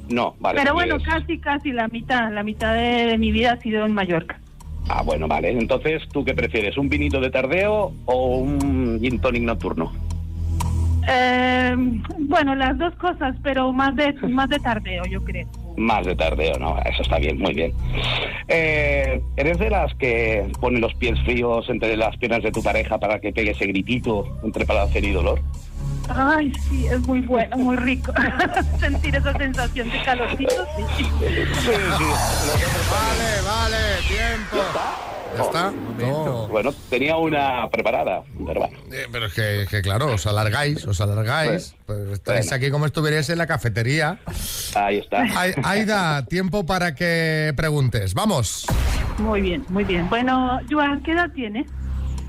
No, 0.10 0.36
vale. 0.40 0.60
Pero 0.60 0.74
pues- 0.74 0.88
bueno, 0.88 1.04
casi, 1.04 1.38
casi 1.40 1.72
la 1.72 1.88
mitad, 1.88 2.32
la 2.32 2.44
mitad 2.44 2.74
de, 2.74 3.08
de 3.08 3.18
mi 3.18 3.32
vida 3.32 3.54
ha 3.54 3.58
sido 3.62 3.86
en 3.86 3.94
Mallorca. 3.94 4.40
Ah, 4.90 5.02
bueno, 5.04 5.28
vale. 5.28 5.52
Entonces, 5.52 6.04
¿tú 6.14 6.24
qué 6.24 6.34
prefieres? 6.34 6.78
¿Un 6.78 6.88
vinito 6.88 7.20
de 7.20 7.30
tardeo 7.30 7.92
o 8.06 8.38
un 8.38 9.00
gin 9.02 9.20
tonic 9.20 9.44
nocturno? 9.44 9.92
Eh, 11.10 11.76
bueno, 12.20 12.54
las 12.56 12.78
dos 12.78 12.94
cosas, 12.96 13.36
pero 13.42 13.72
más 13.72 13.96
de, 13.96 14.14
más 14.28 14.50
de 14.50 14.60
tardeo, 14.60 15.04
yo 15.06 15.24
creo. 15.24 15.48
Más 15.78 16.06
de 16.06 16.16
tardeo, 16.16 16.58
no, 16.60 16.78
eso 16.80 17.02
está 17.02 17.18
bien, 17.18 17.38
muy 17.40 17.54
bien. 17.54 17.72
Eh, 18.48 19.22
¿Eres 19.38 19.58
de 19.60 19.70
las 19.70 19.94
que 19.96 20.50
pone 20.60 20.80
los 20.80 20.94
pies 20.96 21.18
fríos 21.24 21.70
entre 21.70 21.96
las 21.96 22.18
piernas 22.18 22.44
de 22.44 22.52
tu 22.52 22.62
pareja 22.62 22.98
para 22.98 23.20
que 23.20 23.32
pegue 23.32 23.52
ese 23.52 23.68
gritito 23.68 24.26
entre 24.44 24.66
placer 24.66 25.04
y 25.04 25.12
dolor? 25.12 25.40
Ay, 26.10 26.52
sí, 26.70 26.88
es 26.88 27.00
muy 27.08 27.22
bueno, 27.22 27.58
muy 27.58 27.76
rico. 27.78 28.12
Sentir 28.80 29.16
esa 29.16 29.34
sensación 29.38 29.90
de 29.90 30.04
calorcito, 30.04 30.66
sí. 30.76 31.04
Vale, 32.92 33.42
vale, 33.46 33.78
tiempo. 34.08 34.58
Ya 35.36 35.44
está. 35.44 35.72
No. 36.00 36.48
Bueno, 36.48 36.72
tenía 36.90 37.18
una 37.18 37.70
preparada, 37.70 38.24
pero 38.46 38.62
bueno. 38.62 38.78
Eh, 38.92 39.06
pero 39.12 39.26
es 39.26 39.34
que, 39.34 39.66
que 39.70 39.82
claro, 39.82 40.14
os 40.14 40.26
alargáis, 40.26 40.86
os 40.88 41.00
alargáis. 41.02 41.76
Pues 41.86 42.00
estáis 42.14 42.46
Bueno. 42.48 42.56
aquí 42.56 42.72
como 42.72 42.86
estuvierais 42.86 43.30
en 43.30 43.38
la 43.38 43.46
cafetería. 43.46 44.20
Ahí 44.76 44.98
está. 45.00 45.22
Ai- 45.36 45.54
Aida, 45.64 46.26
tiempo 46.26 46.66
para 46.66 46.96
que 46.96 47.54
preguntes. 47.58 48.14
Vamos. 48.14 48.66
Muy 49.20 49.42
bien, 49.42 49.66
muy 49.70 49.84
bien. 49.84 50.10
Bueno, 50.10 50.60
Joan, 50.72 51.02
¿qué 51.04 51.12
edad 51.12 51.30
tienes? 51.36 51.68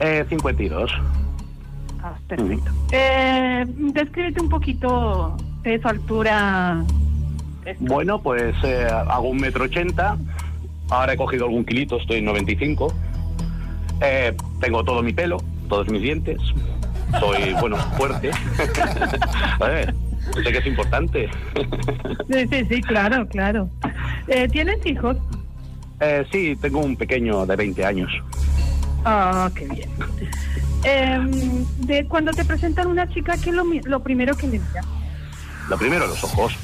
Eh, 0.01 0.25
52. 0.29 0.91
Ah, 2.09 2.19
perfecto. 2.27 2.71
Eh, 2.93 3.65
descríbete 3.67 4.41
un 4.41 4.49
poquito 4.49 5.37
de 5.63 5.81
su 5.81 5.89
altura. 5.89 6.83
Bueno, 7.81 8.21
pues 8.23 8.55
eh, 8.65 8.87
hago 8.91 9.29
un 9.29 9.39
metro 9.39 9.65
ochenta. 9.65 10.17
Ahora 10.89 11.13
he 11.13 11.17
cogido 11.17 11.45
algún 11.45 11.65
kilito, 11.65 11.99
estoy 11.99 12.19
en 12.19 12.25
95. 12.25 12.95
Eh, 14.01 14.35
tengo 14.61 14.83
todo 14.85 15.03
mi 15.03 15.13
pelo, 15.13 15.37
todos 15.69 15.89
mis 15.91 16.01
dientes. 16.01 16.39
Soy, 17.21 17.53
bueno, 17.61 17.77
fuerte. 17.99 18.31
A 19.61 19.67
ver, 19.67 19.95
sé 20.33 20.51
que 20.51 20.59
es 20.59 20.67
importante. 20.67 21.29
Sí, 22.31 22.49
sí, 22.51 22.65
sí, 22.71 22.81
claro, 22.81 23.29
claro. 23.29 23.69
Eh, 24.29 24.49
¿Tienes 24.49 24.85
hijos? 24.87 25.19
Eh, 26.01 26.25
sí, 26.33 26.57
tengo 26.57 26.81
un 26.81 26.97
pequeño 26.97 27.45
de 27.45 27.57
20 27.57 27.85
años. 27.85 28.11
Ah, 29.05 29.51
qué 29.55 29.67
bien. 29.69 29.91
Em, 30.85 31.65
de 31.79 32.07
cuando 32.07 32.33
te 32.33 32.45
presentan 32.45 32.87
una 32.87 33.09
chica, 33.09 33.35
¿qué 33.43 33.51
es 33.51 33.57
lo, 33.57 33.65
lo 33.85 34.01
primero 34.03 34.37
que 34.37 34.47
le 34.47 34.59
mira? 34.59 34.83
Lo 35.69 35.77
primero, 35.77 36.07
los 36.07 36.23
ojos. 36.25 36.55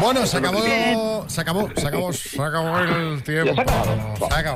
Bueno, 0.00 0.26
se 0.26 0.38
acabó, 0.38 0.62
se 1.28 1.40
acabó, 1.40 1.68
se 1.76 1.86
acabó, 1.86 2.12
se 2.12 2.42
acabó 2.42 2.78
el 2.78 3.22
tiempo. 3.22 3.62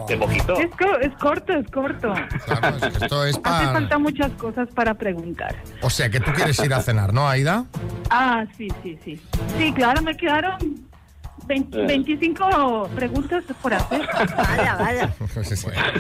Se 0.08 0.16
poquito. 0.16 0.58
Es, 0.58 0.70
co- 0.76 0.98
es 1.00 1.12
corto, 1.18 1.52
es 1.52 1.70
corto. 1.70 2.14
Claro, 2.46 2.76
es 2.76 2.82
que 2.82 3.04
esto 3.04 3.24
es 3.24 3.38
Hace 3.44 3.66
falta 3.72 3.98
muchas 3.98 4.32
cosas 4.32 4.68
para 4.74 4.94
preguntar. 4.94 5.54
O 5.82 5.90
sea, 5.90 6.08
que 6.10 6.20
tú 6.20 6.32
quieres 6.32 6.58
ir 6.64 6.72
a 6.72 6.80
cenar, 6.80 7.12
¿no, 7.12 7.28
Aida? 7.28 7.64
Ah, 8.10 8.44
sí, 8.56 8.68
sí, 8.82 8.98
sí. 9.04 9.20
Sí, 9.58 9.72
claro, 9.74 10.00
me 10.02 10.16
quedaron 10.16 10.56
20 11.46 11.78
Eh. 11.82 11.86
25 11.86 12.90
preguntas 12.94 13.44
por 13.62 13.72
hacer. 13.74 14.06
Vaya, 14.36 14.76
vaya. 14.76 15.14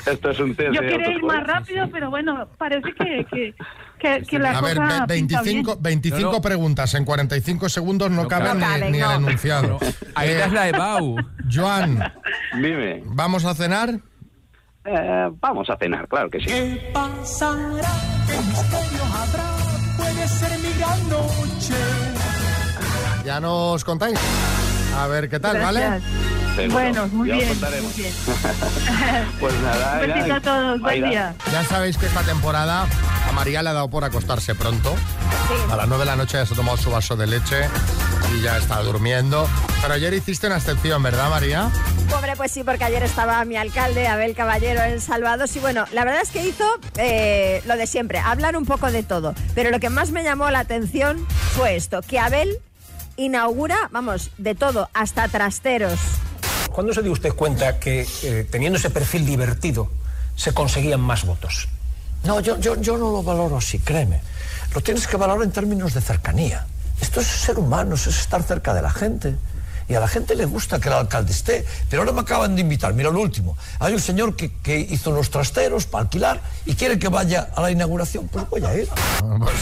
Esto 0.06 0.30
es 0.30 0.40
un 0.40 0.54
test 0.54 0.72
Yo 0.74 0.80
quería 0.80 1.10
ir 1.12 1.22
más 1.22 1.46
rápido, 1.46 1.88
pero 1.90 2.10
bueno, 2.10 2.48
parece 2.58 2.92
que, 2.94 3.24
que, 3.30 3.54
que, 3.98 4.22
que 4.28 4.38
la 4.38 4.58
A 4.58 4.60
ver, 4.60 4.76
cosa 4.76 5.06
ve- 5.06 5.14
pinta 5.14 5.42
25, 5.42 5.72
bien. 5.76 5.82
25 5.82 6.42
preguntas 6.42 6.94
en 6.94 7.04
45 7.04 7.68
segundos 7.68 8.10
no, 8.10 8.26
caben, 8.28 8.58
caben. 8.60 8.92
ni, 8.92 8.98
No 8.98 9.06
ni 9.08 9.14
el 9.14 9.20
no. 9.22 9.28
enunciado. 9.28 9.78
Aida 10.14 10.46
es 10.46 10.52
la 10.52 10.64
de 10.64 10.72
Bau. 10.72 11.16
Joan, 11.52 12.12
Dime. 12.54 13.02
¿vamos 13.06 13.44
a 13.44 13.54
cenar? 13.54 13.98
Eh, 14.84 15.30
vamos 15.40 15.68
a 15.70 15.76
cenar, 15.76 16.06
claro 16.08 16.30
que 16.30 16.38
sí. 16.40 16.46
¿Qué 16.46 16.90
pasará? 16.92 17.56
¿Qué 18.26 18.36
misterio 18.38 19.02
habrá? 19.04 19.96
Puede 19.96 20.28
ser 20.28 20.58
mi 20.58 20.78
gran 20.78 21.08
noche. 21.08 21.74
Ya 23.24 23.40
nos 23.40 23.84
contáis. 23.84 24.16
A 24.96 25.06
ver 25.06 25.28
qué 25.28 25.38
tal, 25.38 25.58
¿vale? 25.58 25.80
Gracias. 25.80 26.10
Seguro. 26.56 26.72
Bueno, 26.80 27.08
muy 27.08 27.30
bien, 27.30 27.48
muy 27.48 27.92
bien. 27.96 28.14
Pues 29.40 29.54
nada, 29.60 30.00
Un 30.02 30.12
besito 30.14 30.34
a 30.34 30.40
todos, 30.40 30.80
buen 30.80 31.04
día. 31.10 31.34
Ya 31.52 31.64
sabéis 31.64 31.98
que 31.98 32.06
esta 32.06 32.22
temporada 32.22 32.86
a 33.28 33.32
María 33.32 33.62
le 33.62 33.68
ha 33.68 33.72
dado 33.74 33.90
por 33.90 34.04
acostarse 34.04 34.54
pronto. 34.54 34.94
A 35.70 35.76
las 35.76 35.86
9 35.86 36.00
de 36.02 36.06
la 36.06 36.16
noche 36.16 36.38
ya 36.38 36.46
se 36.46 36.54
ha 36.54 36.56
tomado 36.56 36.78
su 36.78 36.90
vaso 36.90 37.14
de 37.14 37.26
leche 37.26 37.68
y 38.34 38.40
ya 38.40 38.56
está 38.56 38.82
durmiendo. 38.82 39.46
Pero 39.82 39.94
ayer 39.94 40.14
hiciste 40.14 40.46
una 40.46 40.56
excepción, 40.56 41.02
¿verdad, 41.02 41.28
María? 41.28 41.70
Pobre, 42.10 42.34
pues 42.36 42.52
sí, 42.52 42.64
porque 42.64 42.84
ayer 42.84 43.02
estaba 43.02 43.44
mi 43.44 43.56
alcalde, 43.56 44.08
Abel 44.08 44.34
Caballero, 44.34 44.82
en 44.82 45.00
Salvados. 45.00 45.54
Y 45.56 45.58
bueno, 45.58 45.84
la 45.92 46.04
verdad 46.04 46.22
es 46.22 46.30
que 46.30 46.46
hizo 46.46 46.64
eh, 46.96 47.62
lo 47.66 47.76
de 47.76 47.86
siempre, 47.86 48.18
hablar 48.18 48.56
un 48.56 48.64
poco 48.64 48.90
de 48.90 49.02
todo. 49.02 49.34
Pero 49.54 49.70
lo 49.70 49.78
que 49.78 49.90
más 49.90 50.10
me 50.10 50.22
llamó 50.22 50.50
la 50.50 50.60
atención 50.60 51.26
fue 51.54 51.76
esto, 51.76 52.00
que 52.00 52.18
Abel 52.18 52.58
inaugura, 53.16 53.88
vamos, 53.92 54.30
de 54.38 54.54
todo, 54.54 54.88
hasta 54.94 55.28
trasteros. 55.28 55.98
¿Cuándo 56.72 56.92
se 56.92 57.02
dio 57.02 57.12
usted 57.12 57.32
cuenta 57.32 57.78
que 57.78 58.06
eh, 58.22 58.46
teniendo 58.50 58.78
ese 58.78 58.90
perfil 58.90 59.24
divertido 59.24 59.90
se 60.34 60.52
conseguían 60.52 61.00
más 61.00 61.24
votos? 61.24 61.68
No, 62.24 62.40
yo, 62.40 62.58
yo, 62.58 62.80
yo 62.80 62.98
no 62.98 63.10
lo 63.10 63.22
valoro 63.22 63.56
así, 63.56 63.78
créeme. 63.78 64.20
Lo 64.74 64.80
tienes 64.80 65.06
que 65.06 65.16
valorar 65.16 65.44
en 65.44 65.52
términos 65.52 65.94
de 65.94 66.00
cercanía. 66.00 66.66
Esto 67.00 67.20
es 67.20 67.26
ser 67.26 67.58
humano, 67.58 67.94
es 67.94 68.06
estar 68.06 68.42
cerca 68.42 68.74
de 68.74 68.82
la 68.82 68.90
gente. 68.90 69.36
Y 69.88 69.94
a 69.94 70.00
la 70.00 70.08
gente 70.08 70.34
le 70.34 70.44
gusta 70.46 70.80
que 70.80 70.88
el 70.88 70.94
alcalde 70.94 71.32
esté. 71.32 71.64
Pero 71.88 72.02
ahora 72.02 72.12
me 72.12 72.20
acaban 72.20 72.54
de 72.54 72.62
invitar, 72.62 72.92
mira 72.94 73.10
lo 73.10 73.20
último. 73.20 73.56
Hay 73.78 73.92
un 73.94 74.00
señor 74.00 74.34
que, 74.36 74.50
que 74.62 74.78
hizo 74.78 75.10
unos 75.10 75.30
trasteros 75.30 75.86
para 75.86 76.02
alquilar 76.02 76.40
y 76.64 76.74
quiere 76.74 76.98
que 76.98 77.08
vaya 77.08 77.48
a 77.54 77.62
la 77.62 77.70
inauguración. 77.70 78.28
Pues 78.28 78.48
voy 78.50 78.64
a 78.64 78.74
ir. 78.76 78.88
Pues, 78.88 79.54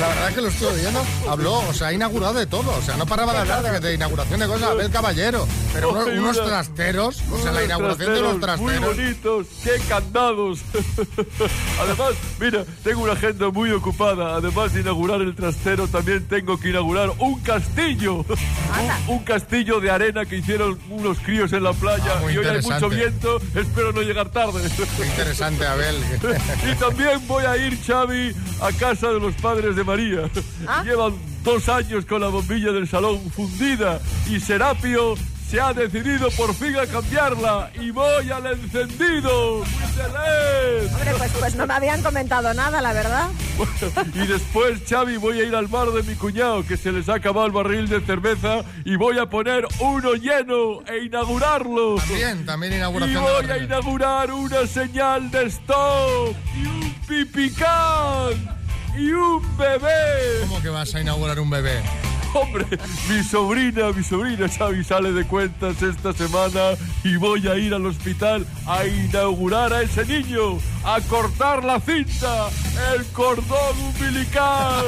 la 0.00 0.08
verdad 0.08 0.28
es 0.28 0.34
que 0.34 0.40
lo 0.40 0.48
estoy 0.48 0.74
oyendo. 0.74 1.04
Habló, 1.28 1.58
o 1.68 1.72
sea, 1.72 1.88
ha 1.88 1.92
inaugurado 1.92 2.34
de 2.34 2.46
todo. 2.46 2.70
O 2.76 2.82
sea, 2.82 2.96
no 2.96 3.06
paraba 3.06 3.32
de 3.32 3.38
hablar 3.40 3.62
de, 3.62 3.80
de 3.80 3.94
inauguración 3.94 4.40
de 4.40 4.46
cosas. 4.46 4.70
Abel 4.70 4.90
Caballero. 4.90 5.46
Pero 5.72 5.90
unos, 5.90 6.44
trasteros. 6.44 7.22
O 7.30 7.38
sea, 7.38 7.52
la 7.52 7.64
inauguración 7.64 8.14
de 8.14 8.20
los 8.20 8.32
Muy 8.32 8.40
trasteros. 8.40 8.96
bonitos, 8.96 9.46
qué 9.62 9.72
candados. 9.88 10.60
Además, 11.80 12.12
mira, 12.40 12.64
tengo 12.82 13.02
una 13.02 13.12
agenda 13.12 13.50
muy 13.50 13.70
ocupada. 13.70 14.36
Además 14.36 14.72
de 14.74 14.80
inaugurar 14.80 15.20
el 15.20 15.34
trastero, 15.34 15.86
también 15.88 16.26
tengo 16.26 16.58
que 16.58 16.70
inaugurar 16.70 17.10
un 17.18 17.40
castillo. 17.40 18.16
Un, 18.18 19.14
un 19.14 19.24
castillo 19.28 19.78
de 19.78 19.90
arena 19.90 20.24
que 20.24 20.38
hicieron 20.38 20.78
unos 20.88 21.18
críos 21.18 21.52
en 21.52 21.62
la 21.62 21.74
playa. 21.74 22.14
Ah, 22.16 22.32
y 22.32 22.38
hoy 22.38 22.46
hay 22.46 22.62
mucho 22.62 22.88
viento, 22.88 23.36
espero 23.54 23.92
no 23.92 24.00
llegar 24.00 24.30
tarde. 24.30 24.66
Muy 24.96 25.06
interesante, 25.06 25.66
Abel. 25.66 25.96
y 26.72 26.74
también 26.76 27.20
voy 27.28 27.44
a 27.44 27.58
ir, 27.58 27.78
Xavi, 27.78 28.34
a 28.62 28.72
casa 28.72 29.12
de 29.12 29.20
los 29.20 29.34
padres 29.34 29.76
de 29.76 29.84
María. 29.84 30.30
Llevan 30.82 31.14
dos 31.44 31.68
años 31.68 32.06
con 32.06 32.22
la 32.22 32.28
bombilla 32.28 32.72
del 32.72 32.88
salón 32.88 33.20
fundida 33.30 34.00
y 34.30 34.40
Serapio 34.40 35.14
se 35.48 35.60
ha 35.60 35.72
decidido 35.72 36.30
por 36.32 36.54
fin 36.54 36.76
a 36.76 36.86
cambiarla 36.86 37.70
y 37.80 37.90
voy 37.90 38.30
al 38.30 38.46
encendido. 38.46 39.60
Hombre, 39.60 41.14
pues, 41.16 41.32
pues 41.40 41.54
no 41.54 41.66
me 41.66 41.74
habían 41.74 42.02
comentado 42.02 42.52
nada, 42.52 42.82
la 42.82 42.92
verdad. 42.92 43.28
Y 44.14 44.26
después, 44.26 44.80
Xavi, 44.88 45.16
voy 45.16 45.40
a 45.40 45.44
ir 45.44 45.54
al 45.54 45.66
bar 45.66 45.88
de 45.90 46.02
mi 46.02 46.14
cuñado, 46.14 46.66
que 46.66 46.76
se 46.76 46.92
les 46.92 47.08
ha 47.08 47.14
acabado 47.14 47.46
el 47.46 47.52
barril 47.52 47.88
de 47.88 48.00
cerveza, 48.02 48.62
y 48.84 48.96
voy 48.96 49.18
a 49.18 49.26
poner 49.26 49.66
uno 49.80 50.14
lleno 50.14 50.82
e 50.86 51.04
inaugurarlo. 51.04 51.96
También, 51.96 52.44
también 52.44 52.72
Y 52.74 52.76
inauguración 52.76 53.24
de 53.24 53.30
voy 53.30 53.50
a 53.50 53.58
inaugurar 53.58 54.30
una 54.30 54.66
señal 54.66 55.30
de 55.30 55.46
stop, 55.46 56.36
y 56.56 56.66
un 56.66 56.94
pipicán, 57.08 58.58
y 58.96 59.12
un 59.12 59.56
bebé. 59.56 60.40
¿Cómo 60.42 60.60
que 60.60 60.68
vas 60.68 60.94
a 60.94 61.00
inaugurar 61.00 61.40
un 61.40 61.48
bebé? 61.48 61.82
Hombre, 62.34 62.66
mi 63.08 63.22
sobrina, 63.22 63.92
mi 63.92 64.02
sobrina 64.02 64.48
Xavi 64.48 64.84
sale 64.84 65.12
de 65.12 65.24
cuentas 65.24 65.80
esta 65.82 66.12
semana 66.12 66.76
y 67.04 67.16
voy 67.16 67.46
a 67.48 67.56
ir 67.56 67.74
al 67.74 67.86
hospital 67.86 68.46
a 68.66 68.86
inaugurar 68.86 69.72
a 69.72 69.82
ese 69.82 70.04
niño, 70.04 70.58
a 70.84 71.00
cortar 71.08 71.64
la 71.64 71.80
cinta, 71.80 72.48
el 72.94 73.04
cordón 73.06 73.78
umbilical. 73.80 74.84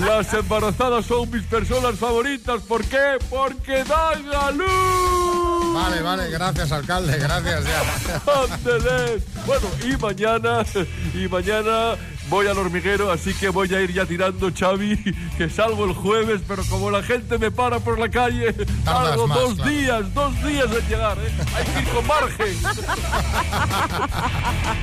Las 0.06 0.32
embarazadas 0.34 1.06
son 1.06 1.30
mis 1.30 1.42
personas 1.44 1.96
favoritas. 1.96 2.62
¿Por 2.62 2.84
qué? 2.84 3.18
Porque 3.28 3.84
dan 3.84 4.24
a 4.34 4.50
luz. 4.50 5.74
Vale, 5.74 6.02
vale, 6.02 6.30
gracias, 6.30 6.72
alcalde, 6.72 7.18
gracias 7.18 7.64
ya. 7.64 7.82
Bueno, 9.46 9.66
y 9.84 9.96
mañana, 9.96 10.64
y 11.14 11.28
mañana 11.28 11.96
voy 12.30 12.46
al 12.46 12.56
hormiguero, 12.56 13.10
así 13.10 13.34
que 13.34 13.48
voy 13.50 13.74
a 13.74 13.80
ir 13.82 13.92
ya 13.92 14.06
tirando, 14.06 14.50
Xavi, 14.56 14.96
que 15.36 15.50
salgo 15.50 15.84
el 15.84 15.92
jueves, 15.92 16.40
pero 16.46 16.62
como 16.70 16.90
la 16.90 17.02
gente 17.02 17.36
me 17.38 17.50
para 17.50 17.80
por 17.80 17.98
la 17.98 18.08
calle, 18.08 18.52
Tardas 18.52 19.10
tardo 19.10 19.26
más, 19.26 19.38
dos 19.38 19.54
claro. 19.56 19.70
días, 19.70 20.14
dos 20.14 20.44
días 20.44 20.66
en 20.70 20.88
llegar, 20.88 21.18
¿eh? 21.18 21.32
Hay 21.54 21.64
que 21.64 21.80
ir 21.80 21.88
con 21.88 22.06
margen. 22.06 22.56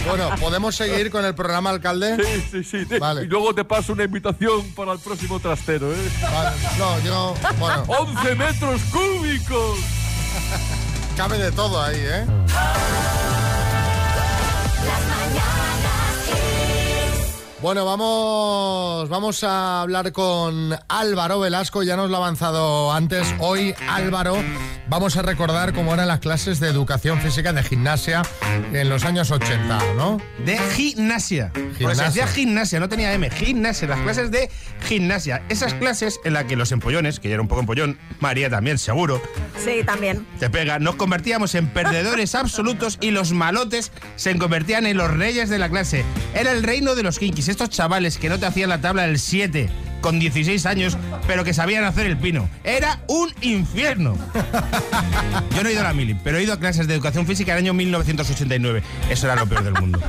Bueno, 0.08 0.30
¿podemos 0.40 0.76
seguir 0.76 1.12
con 1.12 1.26
el 1.26 1.36
programa, 1.36 1.70
alcalde? 1.70 2.18
Sí, 2.24 2.64
sí, 2.64 2.86
sí. 2.88 2.98
Vale. 2.98 3.24
Y 3.24 3.28
luego 3.28 3.54
te 3.54 3.66
paso 3.66 3.92
una 3.94 4.04
invitación 4.06 4.64
para 4.76 4.94
el 4.94 5.00
próximo 5.00 5.40
trastero, 5.40 5.92
¿eh? 5.92 6.10
Vale, 6.22 6.56
no, 6.78 7.00
yo, 7.02 7.34
bueno, 7.60 7.84
11 7.88 8.36
metros 8.36 8.82
cúbicos. 8.92 9.80
cabe 11.18 11.38
de 11.38 11.52
todo 11.52 11.82
ahí, 11.82 11.98
¿eh? 12.00 12.26
Bueno, 17.60 17.86
vamos, 17.86 19.10
vamos 19.10 19.44
a 19.44 19.82
hablar 19.82 20.12
con 20.12 20.76
Álvaro 20.90 21.40
Velasco, 21.40 21.82
ya 21.82 21.96
nos 21.96 22.10
lo 22.12 22.18
ha 22.18 22.20
avanzado 22.20 22.94
antes. 22.94 23.34
Hoy, 23.40 23.74
Álvaro, 23.90 24.38
vamos 24.88 25.18
a 25.18 25.24
recordar 25.24 25.74
cómo 25.74 25.92
eran 25.96 26.08
las 26.08 26.20
clases 26.20 26.60
de 26.60 26.68
educación 26.70 27.20
física 27.20 27.54
de 27.54 27.64
gimnasia 27.64 28.22
en 28.74 28.88
los 28.90 29.06
años 29.06 29.32
80, 29.32 29.80
¿no? 29.96 30.22
De 30.46 30.56
gimnasia. 30.76 31.50
Porque 31.52 31.70
se 31.72 31.78
Gimnasia. 31.80 32.06
decía 32.06 32.28
gimnasia, 32.28 32.80
no 32.80 32.90
tenía 32.90 33.12
M. 33.14 33.28
Gimnasia, 33.32 33.88
las 33.88 34.02
clases 34.02 34.30
de 34.30 34.52
gimnasia. 34.88 35.42
Esas 35.50 35.74
clases 35.74 36.20
en 36.24 36.34
las 36.34 36.44
que 36.46 36.56
los 36.58 36.72
empollones, 36.72 37.20
que 37.20 37.28
yo 37.28 37.34
era 37.34 37.42
un 37.42 37.48
poco 37.48 37.62
empollón, 37.62 37.98
María 38.20 38.52
también, 38.52 38.78
seguro, 38.78 39.20
Sí, 39.66 39.82
también. 39.84 40.28
te 40.40 40.52
pega, 40.52 40.78
nos 40.78 40.96
convertíamos 40.96 41.56
en 41.56 41.68
perdedores 41.74 42.36
absolutos 42.36 43.00
y 43.02 43.10
los 43.10 43.32
malotes 43.32 43.92
se 44.16 44.38
convertían 44.38 44.86
en 44.86 44.96
los 44.98 45.10
reyes 45.10 45.50
de 45.50 45.58
la 45.58 45.70
clase. 45.70 46.06
Era 46.36 46.52
el 46.52 46.62
reino 46.62 46.94
de 46.94 47.02
los 47.02 47.18
kinkis, 47.18 47.47
estos 47.48 47.70
chavales 47.70 48.18
que 48.18 48.30
no 48.30 48.40
te 48.40 48.46
hacían 48.46 48.70
la 48.70 48.82
tabla 48.82 49.04
del 49.04 49.20
7 49.20 49.70
con 50.02 50.20
16 50.20 50.66
años, 50.66 50.98
pero 51.26 51.44
que 51.44 51.54
sabían 51.54 51.84
hacer 51.84 52.06
el 52.06 52.18
pino. 52.18 52.50
Era 52.64 53.00
un 53.08 53.34
infierno. 53.42 54.16
Yo 55.56 55.64
no 55.64 55.70
he 55.70 55.74
ido 55.74 55.82
a 55.82 55.86
la 55.86 55.94
mili, 55.94 56.16
pero 56.24 56.38
he 56.38 56.44
ido 56.44 56.54
a 56.54 56.60
clases 56.60 56.88
de 56.88 56.94
educación 56.94 57.26
física 57.26 57.52
en 57.54 57.58
el 57.60 57.64
año 57.66 57.74
1989. 57.74 58.84
Eso 59.10 59.26
era 59.28 59.36
lo 59.36 59.48
peor 59.48 59.64
del 59.64 59.74
mundo. 59.74 60.00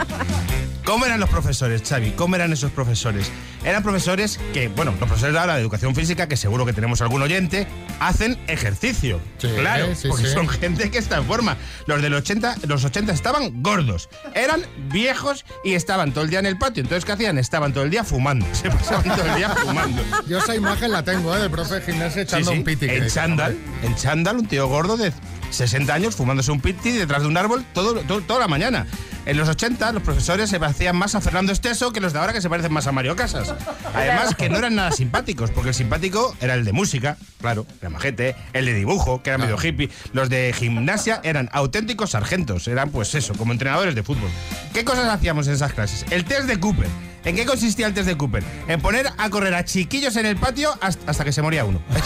¿Cómo 0.89 1.05
eran 1.05 1.21
los 1.21 1.29
profesores, 1.29 1.83
Xavi? 1.87 2.13
¿Cómo 2.13 2.35
eran 2.37 2.51
esos 2.51 2.71
profesores? 2.73 3.31
Eran 3.63 3.83
profesores 3.83 4.41
que, 4.55 4.69
bueno, 4.69 4.93
los 4.93 4.99
profesores 4.99 5.35
de 5.35 5.39
ahora 5.39 5.55
de 5.57 5.61
educación 5.61 5.95
física, 5.95 6.29
que 6.29 6.37
seguro 6.39 6.65
que 6.65 6.73
tenemos 6.73 7.03
algún 7.03 7.21
oyente, 7.21 7.67
hacen 8.01 8.39
ejercicio. 8.47 9.21
Sí, 9.37 9.49
claro, 9.55 9.95
sí, 9.95 10.09
porque 10.09 10.25
sí. 10.29 10.33
son 10.33 10.49
gente 10.49 10.91
que 10.91 10.97
está 10.97 11.19
en 11.19 11.27
forma. 11.27 11.59
Los 11.85 12.01
del 12.01 12.15
80, 12.15 12.57
los 12.69 12.87
80 12.87 13.13
estaban 13.13 13.63
gordos, 13.63 14.09
eran 14.35 14.63
viejos 14.91 15.45
y 15.63 15.75
estaban 15.75 16.13
todo 16.13 16.25
el 16.25 16.31
día 16.31 16.39
en 16.39 16.47
el 16.47 16.57
patio. 16.57 16.83
Entonces, 16.83 17.05
¿qué 17.05 17.13
hacían? 17.13 17.37
Estaban 17.37 17.75
todo 17.75 17.85
el 17.85 17.91
día 17.91 18.03
fumando. 18.03 18.47
Se 18.55 18.71
pasaban 18.71 19.15
todo 19.15 19.27
el 19.27 19.35
día 19.35 19.51
fumando. 19.51 20.03
Yo 20.27 20.39
esa 20.39 20.57
imagen 20.57 20.91
la 20.91 21.03
tengo, 21.05 21.37
¿eh? 21.37 21.41
Del 21.41 21.51
profe 21.51 21.75
de 21.75 21.81
gimnasia 21.83 22.23
echando 22.23 22.51
un 22.51 22.65
piti. 22.65 22.87
En 22.89 23.07
chándal, 23.09 23.59
en 23.83 23.95
chándal, 23.95 24.39
un 24.39 24.47
tío 24.47 24.67
gordo 24.69 24.97
de 24.97 25.13
60 25.51 25.93
años 25.93 26.17
fumándose 26.17 26.51
un 26.51 26.63
piti 26.63 26.93
detrás 26.93 27.21
de 27.21 27.29
un 27.29 27.37
árbol 27.37 27.63
todo, 27.75 27.95
todo- 28.05 28.23
toda 28.23 28.41
la 28.41 28.49
mañana. 28.49 28.87
En 29.27 29.37
los 29.37 29.49
80 29.49 29.93
los 29.93 30.03
profesores 30.03 30.49
se 30.49 30.59
parecían 30.59 30.97
más 30.97 31.15
a 31.15 31.21
Fernando 31.21 31.53
Esteso 31.53 31.93
que 31.93 32.01
los 32.01 32.13
de 32.13 32.19
ahora 32.19 32.33
que 32.33 32.41
se 32.41 32.49
parecen 32.49 32.73
más 32.73 32.87
a 32.87 32.93
Mario 32.93 33.15
Casas. 33.17 33.55
Además 33.95 34.35
que 34.35 34.49
no 34.49 34.59
eran 34.59 34.75
nada 34.75 34.93
simpáticos, 34.93 35.51
porque 35.51 35.71
el 35.71 35.75
simpático 35.75 36.35
era 36.41 36.55
el 36.55 36.65
de 36.65 36.73
música, 36.73 37.17
claro, 37.41 37.67
era 37.81 37.91
majete, 37.91 38.37
el 38.53 38.65
de 38.67 38.75
dibujo, 38.75 39.23
que 39.23 39.31
era 39.31 39.39
medio 39.39 39.57
hippie. 39.63 39.91
Los 40.13 40.29
de 40.31 40.55
gimnasia 40.57 41.21
eran 41.25 41.49
auténticos 41.53 42.11
sargentos, 42.11 42.69
eran 42.69 42.91
pues 42.91 43.15
eso, 43.15 43.35
como 43.35 43.53
entrenadores 43.53 43.95
de 43.95 44.03
fútbol. 44.03 44.31
¿Qué 44.73 44.85
cosas 44.85 45.07
hacíamos 45.09 45.47
en 45.49 45.55
esas 45.55 45.73
clases? 45.73 46.07
El 46.11 46.25
test 46.25 46.45
de 46.47 46.59
Cooper. 46.59 46.89
¿En 47.25 47.35
qué 47.37 47.45
consistía 47.45 47.87
el 47.89 47.95
test 47.95 48.07
de 48.07 48.17
Cooper? 48.17 48.43
En 48.69 48.81
poner 48.81 49.13
a 49.19 49.29
correr 49.29 49.53
a 49.55 49.65
chiquillos 49.65 50.17
en 50.17 50.25
el 50.25 50.37
patio 50.37 50.73
hasta, 50.81 51.25
que 51.25 51.33
se 51.33 51.43
moría 51.43 51.65
uno. 51.65 51.83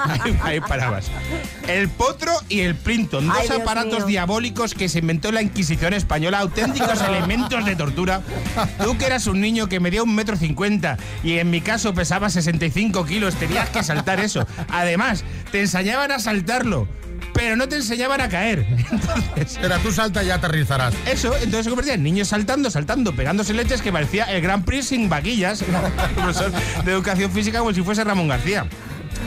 Ahí, 0.00 0.38
ahí 0.42 0.60
parabas. 0.60 1.06
El 1.68 1.88
potro 1.90 2.32
y 2.48 2.60
el 2.60 2.74
Printon, 2.74 3.28
dos 3.28 3.36
Ay, 3.38 3.60
aparatos 3.60 3.98
mío. 3.98 4.06
diabólicos 4.06 4.74
que 4.74 4.88
se 4.88 5.02
inventó 5.10 5.32
la 5.32 5.42
Inquisición 5.42 5.92
española, 5.92 6.38
auténticos 6.38 7.02
elementos 7.08 7.64
de 7.64 7.74
tortura. 7.74 8.22
Tú 8.80 8.96
que 8.96 9.06
eras 9.06 9.26
un 9.26 9.40
niño 9.40 9.68
que 9.68 9.80
medía 9.80 10.04
un 10.04 10.14
metro 10.14 10.36
cincuenta 10.36 10.98
y 11.24 11.38
en 11.38 11.50
mi 11.50 11.60
caso 11.60 11.92
pesaba 11.94 12.30
65 12.30 13.04
kilos, 13.06 13.34
tenías 13.34 13.68
que 13.70 13.82
saltar 13.82 14.20
eso. 14.20 14.46
Además, 14.68 15.24
te 15.50 15.62
enseñaban 15.62 16.12
a 16.12 16.20
saltarlo, 16.20 16.86
pero 17.34 17.56
no 17.56 17.68
te 17.68 17.74
enseñaban 17.74 18.20
a 18.20 18.28
caer. 18.28 18.64
Entonces, 18.92 19.58
Era 19.60 19.78
tú 19.78 19.90
salta 19.90 20.22
y 20.22 20.28
ya 20.28 20.36
aterrizarás. 20.36 20.94
eso, 21.06 21.34
entonces 21.38 21.64
se 21.64 21.70
convertían 21.70 21.96
en 21.96 22.04
niños 22.04 22.28
saltando, 22.28 22.70
saltando, 22.70 23.12
pegándose 23.12 23.52
leches 23.52 23.82
que 23.82 23.90
parecía 23.90 24.26
el 24.26 24.40
Gran 24.42 24.64
Prix 24.64 24.86
sin 24.88 25.08
vaquillas. 25.08 25.64
Profesor 26.14 26.52
de 26.84 26.92
educación 26.92 27.32
física 27.32 27.58
como 27.58 27.72
si 27.74 27.82
fuese 27.82 28.04
Ramón 28.04 28.28
García. 28.28 28.64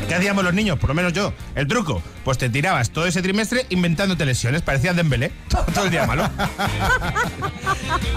¿Qué 0.07 0.15
hacíamos 0.15 0.43
los 0.43 0.53
niños? 0.53 0.79
Por 0.79 0.89
lo 0.89 0.95
menos 0.95 1.13
yo. 1.13 1.33
El 1.55 1.67
truco, 1.67 2.01
pues 2.23 2.37
te 2.37 2.49
tirabas 2.49 2.89
todo 2.89 3.05
ese 3.05 3.21
trimestre 3.21 3.65
inventándote 3.69 4.25
lesiones. 4.25 4.61
Parecía 4.61 4.93
Dembélé. 4.93 5.31
Todo, 5.73 5.85
el 5.85 5.91
día 5.91 6.05
malo. 6.05 6.29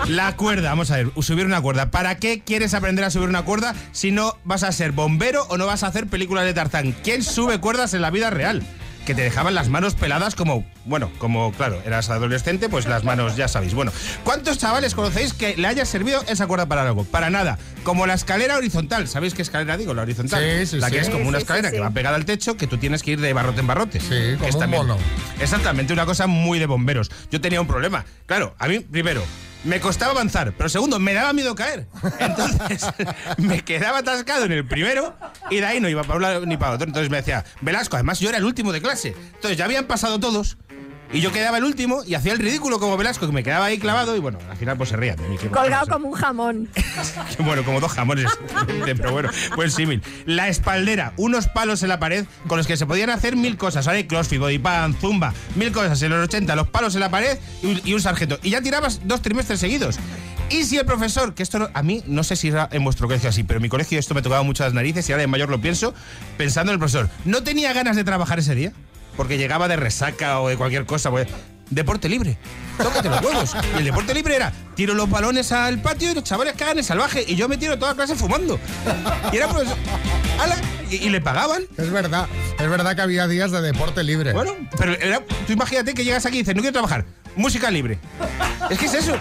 La 0.08 0.36
cuerda, 0.36 0.70
vamos 0.70 0.90
a 0.90 0.96
ver, 0.96 1.10
subir 1.20 1.46
una 1.46 1.60
cuerda. 1.60 1.90
¿Para 1.90 2.16
qué 2.16 2.40
quieres 2.40 2.74
aprender 2.74 3.04
a 3.04 3.10
subir 3.10 3.28
una 3.28 3.42
cuerda 3.42 3.74
si 3.92 4.10
no 4.10 4.36
vas 4.44 4.62
a 4.62 4.72
ser 4.72 4.92
bombero 4.92 5.44
o 5.48 5.56
no 5.56 5.66
vas 5.66 5.82
a 5.82 5.88
hacer 5.88 6.06
películas 6.06 6.44
de 6.44 6.54
Tarzán? 6.54 6.94
¿Quién 7.04 7.22
sube 7.22 7.60
cuerdas 7.60 7.94
en 7.94 8.02
la 8.02 8.10
vida 8.10 8.30
real? 8.30 8.62
Que 9.06 9.14
te 9.14 9.22
dejaban 9.22 9.54
las 9.54 9.68
manos 9.68 9.94
peladas 9.94 10.34
como, 10.34 10.66
bueno, 10.84 11.12
como, 11.18 11.52
claro, 11.52 11.80
eras 11.86 12.10
adolescente, 12.10 12.68
pues 12.68 12.86
las 12.86 13.04
manos 13.04 13.36
ya 13.36 13.46
sabéis. 13.46 13.72
Bueno, 13.72 13.92
¿cuántos 14.24 14.58
chavales 14.58 14.96
conocéis 14.96 15.32
que 15.32 15.56
le 15.56 15.68
haya 15.68 15.84
servido 15.84 16.24
esa 16.26 16.48
cuerda 16.48 16.66
para 16.66 16.82
algo? 16.82 17.04
Para 17.04 17.30
nada. 17.30 17.56
Como 17.84 18.06
la 18.06 18.14
escalera 18.14 18.56
horizontal. 18.56 19.06
¿Sabéis 19.06 19.32
qué 19.32 19.42
escalera 19.42 19.76
digo? 19.76 19.94
La 19.94 20.02
horizontal. 20.02 20.42
Sí, 20.42 20.66
sí, 20.66 20.78
la 20.78 20.90
que 20.90 20.96
sí. 20.96 21.02
es 21.02 21.10
como 21.10 21.28
una 21.28 21.38
sí, 21.38 21.42
escalera 21.42 21.68
sí, 21.68 21.76
que 21.76 21.80
va 21.80 21.90
pegada 21.90 22.16
al 22.16 22.24
techo 22.24 22.56
que 22.56 22.66
tú 22.66 22.78
tienes 22.78 23.04
que 23.04 23.12
ir 23.12 23.20
de 23.20 23.32
barrote 23.32 23.60
en 23.60 23.68
barrote. 23.68 24.00
Sí, 24.00 24.36
como 24.40 24.58
un 24.58 24.70
mono. 24.70 24.98
Exactamente, 25.40 25.92
una 25.92 26.04
cosa 26.04 26.26
muy 26.26 26.58
de 26.58 26.66
bomberos. 26.66 27.08
Yo 27.30 27.40
tenía 27.40 27.60
un 27.60 27.68
problema. 27.68 28.04
Claro, 28.26 28.56
a 28.58 28.66
mí, 28.66 28.80
primero, 28.80 29.22
me 29.66 29.80
costaba 29.80 30.12
avanzar, 30.12 30.54
pero 30.56 30.68
segundo, 30.68 30.98
me 30.98 31.12
daba 31.12 31.32
miedo 31.32 31.54
caer. 31.54 31.88
Entonces, 32.20 32.86
me 33.38 33.62
quedaba 33.64 33.98
atascado 33.98 34.44
en 34.44 34.52
el 34.52 34.66
primero 34.66 35.14
y 35.50 35.56
de 35.56 35.66
ahí 35.66 35.80
no 35.80 35.88
iba 35.88 36.04
para 36.04 36.38
un 36.38 36.48
ni 36.48 36.56
para 36.56 36.72
otro. 36.72 36.86
Entonces 36.86 37.10
me 37.10 37.18
decía, 37.18 37.44
Velasco, 37.60 37.96
además 37.96 38.20
yo 38.20 38.28
era 38.28 38.38
el 38.38 38.44
último 38.44 38.72
de 38.72 38.80
clase. 38.80 39.14
Entonces 39.34 39.58
ya 39.58 39.64
habían 39.64 39.86
pasado 39.86 40.20
todos. 40.20 40.56
Y 41.12 41.20
yo 41.20 41.32
quedaba 41.32 41.58
el 41.58 41.64
último 41.64 42.02
y 42.04 42.14
hacía 42.14 42.32
el 42.32 42.38
ridículo 42.40 42.78
como 42.80 42.96
Velasco, 42.96 43.26
que 43.26 43.32
me 43.32 43.42
quedaba 43.44 43.66
ahí 43.66 43.78
clavado 43.78 44.16
y 44.16 44.18
bueno, 44.18 44.38
al 44.50 44.56
final 44.56 44.76
pues 44.76 44.88
se 44.90 44.96
rían 44.96 45.16
de 45.16 45.28
mí. 45.28 45.38
Colgado 45.52 45.86
como 45.86 46.08
un 46.08 46.14
jamón. 46.14 46.68
Bueno, 47.38 47.64
como 47.64 47.80
dos 47.80 47.92
jamones, 47.92 48.26
pero 48.84 49.12
bueno, 49.12 49.30
buen 49.54 49.70
símil. 49.70 50.02
La 50.24 50.48
espaldera, 50.48 51.12
unos 51.16 51.46
palos 51.48 51.82
en 51.82 51.88
la 51.90 51.98
pared 52.00 52.24
con 52.48 52.58
los 52.58 52.66
que 52.66 52.76
se 52.76 52.86
podían 52.86 53.10
hacer 53.10 53.36
mil 53.36 53.56
cosas. 53.56 53.86
Ahora 53.86 53.98
hay 53.98 54.04
crossfit, 54.04 54.38
bodypan, 54.40 54.94
zumba, 54.94 55.32
mil 55.54 55.70
cosas. 55.72 56.00
En 56.02 56.10
los 56.10 56.24
80, 56.24 56.56
los 56.56 56.68
palos 56.68 56.94
en 56.94 57.00
la 57.00 57.10
pared 57.10 57.38
y, 57.62 57.88
y 57.90 57.94
un 57.94 58.00
sargento. 58.00 58.38
Y 58.42 58.50
ya 58.50 58.60
tirabas 58.62 59.00
dos 59.04 59.22
trimestres 59.22 59.60
seguidos. 59.60 59.98
Y 60.48 60.64
si 60.64 60.76
el 60.78 60.86
profesor, 60.86 61.34
que 61.34 61.42
esto 61.42 61.58
no- 61.58 61.68
a 61.74 61.82
mí 61.82 62.02
no 62.06 62.24
sé 62.24 62.36
si 62.36 62.48
era 62.48 62.68
en 62.72 62.82
vuestro 62.84 63.06
colegio 63.06 63.28
así, 63.28 63.42
pero 63.44 63.58
en 63.58 63.62
mi 63.62 63.68
colegio 63.68 63.98
esto 63.98 64.14
me 64.14 64.22
tocaba 64.22 64.42
mucho 64.42 64.64
las 64.64 64.72
narices 64.74 65.08
y 65.08 65.12
ahora 65.12 65.22
de 65.22 65.26
mayor 65.28 65.48
lo 65.50 65.60
pienso, 65.60 65.94
pensando 66.36 66.72
en 66.72 66.74
el 66.74 66.78
profesor, 66.78 67.08
¿no 67.24 67.42
tenía 67.42 67.72
ganas 67.72 67.96
de 67.96 68.04
trabajar 68.04 68.38
ese 68.38 68.54
día? 68.54 68.72
Porque 69.16 69.38
llegaba 69.38 69.68
de 69.68 69.76
resaca 69.76 70.40
o 70.40 70.48
de 70.48 70.56
cualquier 70.56 70.84
cosa. 70.86 71.10
Pues, 71.10 71.26
deporte 71.70 72.08
libre. 72.08 72.36
Tócate 72.78 73.08
los 73.08 73.22
huevos. 73.22 73.56
Y 73.74 73.78
el 73.78 73.84
deporte 73.84 74.12
libre 74.14 74.36
era 74.36 74.52
tiro 74.74 74.92
los 74.94 75.08
balones 75.08 75.50
al 75.52 75.80
patio 75.80 76.10
y 76.10 76.14
los 76.14 76.24
chavales 76.24 76.54
cagan 76.56 76.78
el 76.78 76.84
salvaje. 76.84 77.24
Y 77.26 77.34
yo 77.36 77.48
me 77.48 77.56
tiro 77.56 77.78
toda 77.78 77.94
clase 77.94 78.14
fumando. 78.14 78.58
Y 79.32 79.36
era 79.36 79.48
pues. 79.48 79.66
ala, 80.38 80.56
y, 80.90 80.96
y 80.96 81.08
le 81.08 81.20
pagaban. 81.20 81.62
Es 81.78 81.90
verdad, 81.90 82.26
es 82.58 82.68
verdad 82.68 82.94
que 82.94 83.02
había 83.02 83.26
días 83.26 83.50
de 83.50 83.62
deporte 83.62 84.02
libre. 84.04 84.32
Bueno, 84.32 84.52
pero 84.78 84.92
era- 84.92 85.20
tú 85.46 85.52
imagínate 85.54 85.94
que 85.94 86.04
llegas 86.04 86.26
aquí 86.26 86.36
y 86.36 86.38
dices, 86.40 86.54
no 86.54 86.60
quiero 86.60 86.72
trabajar. 86.74 87.04
Música 87.34 87.70
libre. 87.70 87.98
Es 88.70 88.78
que 88.78 88.86
es 88.86 88.94
eso. 88.94 89.16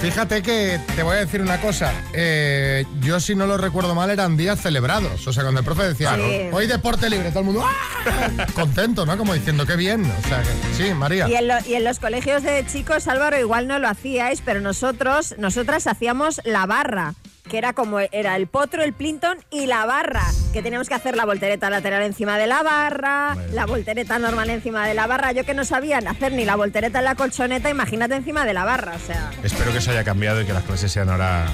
Fíjate 0.00 0.42
que 0.42 0.78
te 0.94 1.02
voy 1.02 1.16
a 1.16 1.20
decir 1.20 1.42
una 1.42 1.60
cosa. 1.60 1.92
eh, 2.12 2.84
yo, 3.00 3.18
si 3.18 3.34
no 3.34 3.46
lo 3.46 3.56
recuerdo 3.58 3.96
mal, 3.96 4.10
eran 4.10 4.36
días 4.36 4.60
celebrados. 4.60 5.26
O 5.26 5.32
sea, 5.32 5.42
cuando 5.42 5.58
el 5.60 5.64
profe 5.66 5.82
decía, 5.88 6.14
Sí. 6.14 6.48
hoy 6.52 6.66
deporte 6.68 7.10
libre, 7.10 7.30
todo 7.30 7.40
el 7.40 7.44
mundo 7.46 7.64
¡ah! 7.64 8.46
contento, 8.54 9.04
¿no? 9.04 9.18
Como 9.18 9.34
diciendo, 9.34 9.66
qué 9.66 9.74
bien. 9.74 10.04
O 10.04 10.28
sea, 10.28 10.42
que, 10.42 10.50
sí, 10.76 10.94
María. 10.94 11.28
Y 11.28 11.34
en, 11.34 11.48
lo- 11.48 11.66
y 11.66 11.74
en 11.74 11.82
los 11.82 11.98
colegios 11.98 12.44
de 12.44 12.64
chicos, 12.66 13.08
Álvaro, 13.08 13.38
igual 13.40 13.66
no 13.66 13.80
lo 13.80 13.88
hacíais, 13.88 14.40
pero 14.44 14.60
nosotros, 14.60 15.34
nosotras 15.38 15.88
hacíamos 15.88 16.40
la 16.44 16.66
barra, 16.66 17.14
que 17.48 17.58
era 17.58 17.72
como 17.72 17.98
era 18.00 18.36
el 18.36 18.46
potro, 18.46 18.82
el 18.82 18.92
plinton 18.92 19.38
y 19.50 19.66
la 19.66 19.84
barra, 19.86 20.24
que 20.52 20.62
teníamos 20.62 20.88
que 20.88 20.94
hacer 20.94 21.16
la 21.16 21.24
voltereta 21.24 21.70
lateral 21.70 22.02
encima 22.02 22.36
de 22.38 22.46
la 22.46 22.62
barra, 22.62 23.36
la 23.52 23.66
voltereta 23.66 24.18
normal 24.18 24.50
encima 24.50 24.86
de 24.86 24.94
la 24.94 25.06
barra. 25.06 25.32
Yo 25.32 25.44
que 25.44 25.54
no 25.54 25.64
sabían 25.64 26.06
hacer 26.08 26.32
ni 26.32 26.44
la 26.44 26.56
voltereta 26.56 26.98
en 27.00 27.04
la 27.06 27.14
colchoneta, 27.14 27.70
imagínate 27.70 28.14
encima 28.14 28.44
de 28.44 28.52
la 28.54 28.64
barra, 28.64 28.94
o 28.96 29.06
sea. 29.06 29.30
Espero 29.42 29.72
que 29.72 29.78
eso 29.78 29.90
haya 29.90 30.04
cambiado 30.04 30.40
y 30.42 30.46
que 30.46 30.52
las 30.52 30.62
clases 30.64 30.92
sean 30.92 31.08
ahora. 31.10 31.46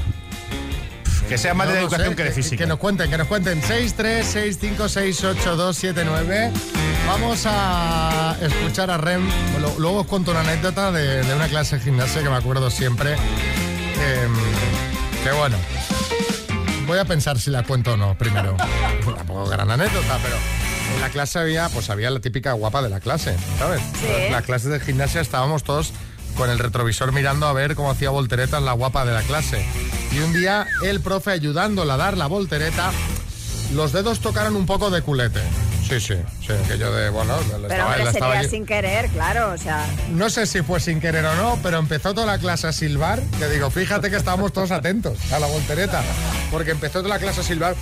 Que 1.28 1.38
sea 1.38 1.54
más 1.54 1.68
No 1.68 1.72
de 1.72 1.80
educación 1.80 2.10
sé, 2.10 2.16
que 2.16 2.24
de 2.24 2.32
física. 2.32 2.64
Que 2.64 2.68
nos 2.68 2.78
cuenten, 2.78 3.08
que 3.10 3.16
nos 3.16 3.26
cuenten. 3.28 3.62
636568279. 3.62 6.50
Vamos 7.06 7.44
a 7.46 8.36
escuchar 8.42 8.90
a 8.90 8.98
Rem. 8.98 9.26
Lo- 9.60 9.74
Luego 9.78 10.00
os 10.00 10.06
cuento 10.06 10.32
una 10.32 10.40
anécdota 10.40 10.92
de, 10.92 11.22
de 11.22 11.34
una 11.34 11.48
clase 11.48 11.78
de 11.78 11.82
gimnasia 11.84 12.22
que 12.22 12.28
me 12.28 12.36
acuerdo 12.36 12.68
siempre. 12.70 13.12
Em, 13.14 14.34
que 15.24 15.32
bueno. 15.32 15.56
Voy 16.86 16.98
a 16.98 17.06
pensar 17.06 17.40
si 17.40 17.50
la 17.50 17.62
cuento 17.62 17.94
o 17.94 17.96
no 17.96 18.16
primero. 18.18 18.56
Tampoco 19.16 19.46
gran 19.46 19.70
anécdota, 19.70 20.18
pero 20.22 20.36
en 20.94 21.00
la 21.00 21.08
clase 21.08 21.38
había, 21.38 21.70
pues 21.70 21.88
había 21.88 22.10
la 22.10 22.20
típica 22.20 22.52
guapa 22.52 22.82
de 22.82 22.90
la 22.90 23.00
clase, 23.00 23.34
¿sabes? 23.58 23.80
Sí. 24.00 24.30
Las 24.30 24.42
clases 24.42 24.70
de 24.70 24.80
gimnasia 24.80 25.22
estábamos 25.22 25.64
todos 25.64 25.92
con 26.36 26.50
el 26.50 26.58
retrovisor 26.58 27.12
mirando 27.12 27.46
a 27.46 27.54
ver 27.54 27.74
cómo 27.74 27.90
hacía 27.90 28.10
volteretas 28.10 28.62
la 28.62 28.72
guapa 28.72 29.06
de 29.06 29.14
la 29.14 29.22
clase. 29.22 29.64
Y 30.12 30.18
un 30.18 30.34
día 30.34 30.66
el 30.82 31.00
profe 31.00 31.30
ayudándola 31.30 31.94
a 31.94 31.96
dar 31.96 32.18
la 32.18 32.26
voltereta, 32.26 32.92
los 33.72 33.92
dedos 33.92 34.20
tocaron 34.20 34.56
un 34.56 34.66
poco 34.66 34.90
de 34.90 35.00
culete. 35.00 35.40
Sí, 35.88 36.00
sí, 36.00 36.14
sí, 36.40 36.52
aquello 36.64 36.92
de, 36.94 37.10
bueno, 37.10 37.34
Pero 37.46 37.66
estaba- 37.68 37.96
estaba 37.98 38.32
sería 38.34 38.48
sin 38.48 38.64
querer, 38.64 39.08
claro, 39.10 39.52
o 39.52 39.58
sea. 39.58 39.84
no 40.12 40.30
sé 40.30 40.46
si 40.46 40.62
fue 40.62 40.80
sin 40.80 40.98
querer 41.00 41.24
o 41.26 41.34
no, 41.36 41.58
pero 41.62 41.78
empezó 41.78 42.14
toda 42.14 42.26
la 42.26 42.38
clase 42.38 42.66
a 42.66 42.72
silbar. 42.72 43.20
Que 43.38 43.48
digo, 43.48 43.70
fíjate 43.70 44.08
que 44.10 44.16
estábamos 44.16 44.52
todos 44.52 44.70
atentos 44.70 45.18
a 45.32 45.38
la 45.38 45.46
voltereta. 45.46 46.02
Porque 46.50 46.70
empezó 46.70 47.02
toda 47.02 47.10
la 47.10 47.18
clase 47.18 47.40
a 47.40 47.44
silbar. 47.44 47.76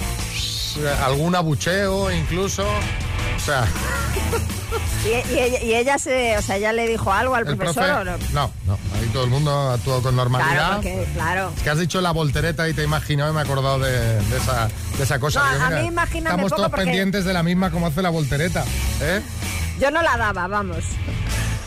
Algún 1.05 1.35
abucheo 1.37 2.11
incluso. 2.11 2.65
O 2.67 3.41
sea, 3.45 3.67
Y, 5.05 5.35
y 5.35 5.39
ella, 5.39 5.61
y 5.63 5.75
ella 5.75 5.99
se, 5.99 6.37
o 6.39 6.43
sea, 6.43 6.57
ella 6.57 6.73
le 6.73 6.87
dijo 6.87 7.13
algo 7.13 7.35
al 7.35 7.45
profesor 7.45 7.75
profe. 7.85 7.93
o 8.01 8.05
no. 8.05 8.13
No, 8.33 8.51
no. 8.67 8.79
Ahí 8.95 9.07
todo 9.13 9.25
el 9.25 9.31
mundo 9.31 9.71
actuó 9.73 10.01
con 10.03 10.15
normalidad. 10.15 10.53
Claro, 10.55 10.75
porque, 10.77 11.09
claro. 11.15 11.53
Es 11.57 11.63
que 11.63 11.71
has 11.71 11.79
dicho 11.79 12.01
la 12.01 12.13
voltereta 12.13 12.69
y 12.69 12.75
te 12.75 12.83
he 12.83 12.85
imaginado 12.85 13.31
y 13.31 13.35
me 13.35 13.41
he 13.41 13.45
acordado 13.45 13.79
de, 13.81 13.91
de 14.23 14.37
esa, 14.37 14.69
de 14.97 15.03
esa 15.03 15.19
cosa. 15.19 15.41
No, 15.45 15.53
Digo, 15.53 15.65
a 15.65 15.69
mira, 15.71 15.81
mí 15.83 15.89
imagíname 15.89 16.29
Estamos 16.31 16.51
poco 16.51 16.57
todos 16.57 16.71
porque- 16.71 16.85
pendientes 16.87 17.25
de 17.25 17.33
la 17.33 17.43
misma 17.43 17.71
como 17.71 17.89
hace 17.89 18.01
la 18.03 18.11
voltereta. 18.11 18.65
¿eh? 19.01 19.21
Yo 19.81 19.91
no 19.91 20.03
la 20.03 20.17
daba, 20.17 20.47
vamos. 20.47 20.85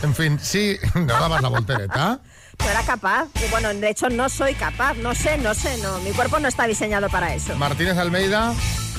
En 0.02 0.14
fin, 0.14 0.38
sí, 0.40 0.76
no 0.94 1.04
dabas 1.06 1.42
la 1.42 1.48
voltereta. 1.48 2.20
No 2.58 2.70
era 2.70 2.80
capaz. 2.84 3.26
Y 3.46 3.50
bueno, 3.50 3.68
de 3.74 3.90
hecho 3.90 4.08
no 4.08 4.30
soy 4.30 4.54
capaz. 4.54 4.94
No 4.94 5.14
sé, 5.14 5.36
no 5.36 5.54
sé, 5.54 5.76
no. 5.82 5.98
Mi 5.98 6.12
cuerpo 6.12 6.38
no 6.38 6.48
está 6.48 6.66
diseñado 6.66 7.10
para 7.10 7.34
eso. 7.34 7.54
Martínez 7.56 7.98
Almeida. 7.98 8.54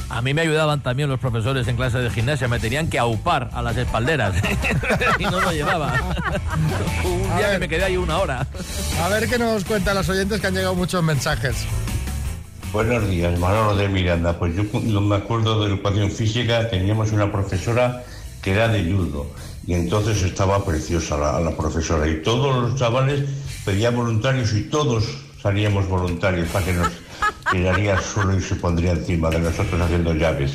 A 0.10 0.22
mí 0.22 0.34
me 0.34 0.42
ayudaban 0.42 0.82
también 0.82 1.10
los 1.10 1.20
profesores 1.20 1.68
en 1.68 1.76
clase 1.76 1.98
de 2.00 2.10
gimnasia, 2.10 2.48
me 2.48 2.60
tenían 2.60 2.90
que 2.90 2.98
aupar 2.98 3.50
a 3.54 3.62
las 3.62 3.76
espalderas 3.76 4.36
y 5.20 5.24
no 5.24 5.42
lo 5.42 5.52
llevaba. 5.52 5.94
Un 7.04 7.38
día 7.38 7.52
que 7.52 7.60
me 7.60 7.68
quedé 7.68 7.84
ahí 7.84 7.98
una 7.98 8.18
hora. 8.18 8.48
A 9.02 9.10
ver 9.10 9.28
qué 9.28 9.38
nos 9.38 9.66
cuentan 9.66 9.96
los 9.96 10.08
oyentes 10.08 10.40
que 10.40 10.48
han 10.48 10.54
llegado 10.54 10.76
muchos 10.76 11.04
mensajes. 11.04 11.66
Buenos 12.72 13.10
días, 13.10 13.38
Manolo 13.38 13.76
de 13.76 13.90
Miranda. 13.90 14.40
Pues 14.40 14.56
yo 14.56 14.64
no 14.84 15.02
me 15.02 15.18
acuerdo 15.18 15.62
de 15.62 15.68
educación 15.68 16.10
física, 16.10 16.70
teníamos 16.70 17.12
una 17.12 17.32
profesora 17.32 18.04
que 18.42 18.52
era 18.52 18.70
de 18.70 18.90
judo 18.90 19.28
y 19.66 19.74
entonces 19.74 20.24
estaba 20.24 20.64
preciosa 20.64 21.18
la, 21.18 21.40
la 21.42 21.52
profesora 21.52 22.08
y 22.08 22.22
todos 22.22 22.56
los 22.62 22.80
chavales 22.80 23.26
pedían 23.66 23.96
voluntarios 23.96 24.54
y 24.54 24.64
todos 24.70 25.04
salíamos 25.42 25.88
voluntarios 25.90 26.48
para 26.50 26.66
que 26.66 26.74
nos 26.74 26.88
tiraría 27.52 27.98
al 27.98 28.04
suelo 28.04 28.38
y 28.38 28.42
se 28.42 28.56
pondría 28.56 28.92
encima 28.92 29.30
de 29.30 29.40
nosotros 29.40 29.80
haciendo 29.82 30.14
llaves. 30.14 30.52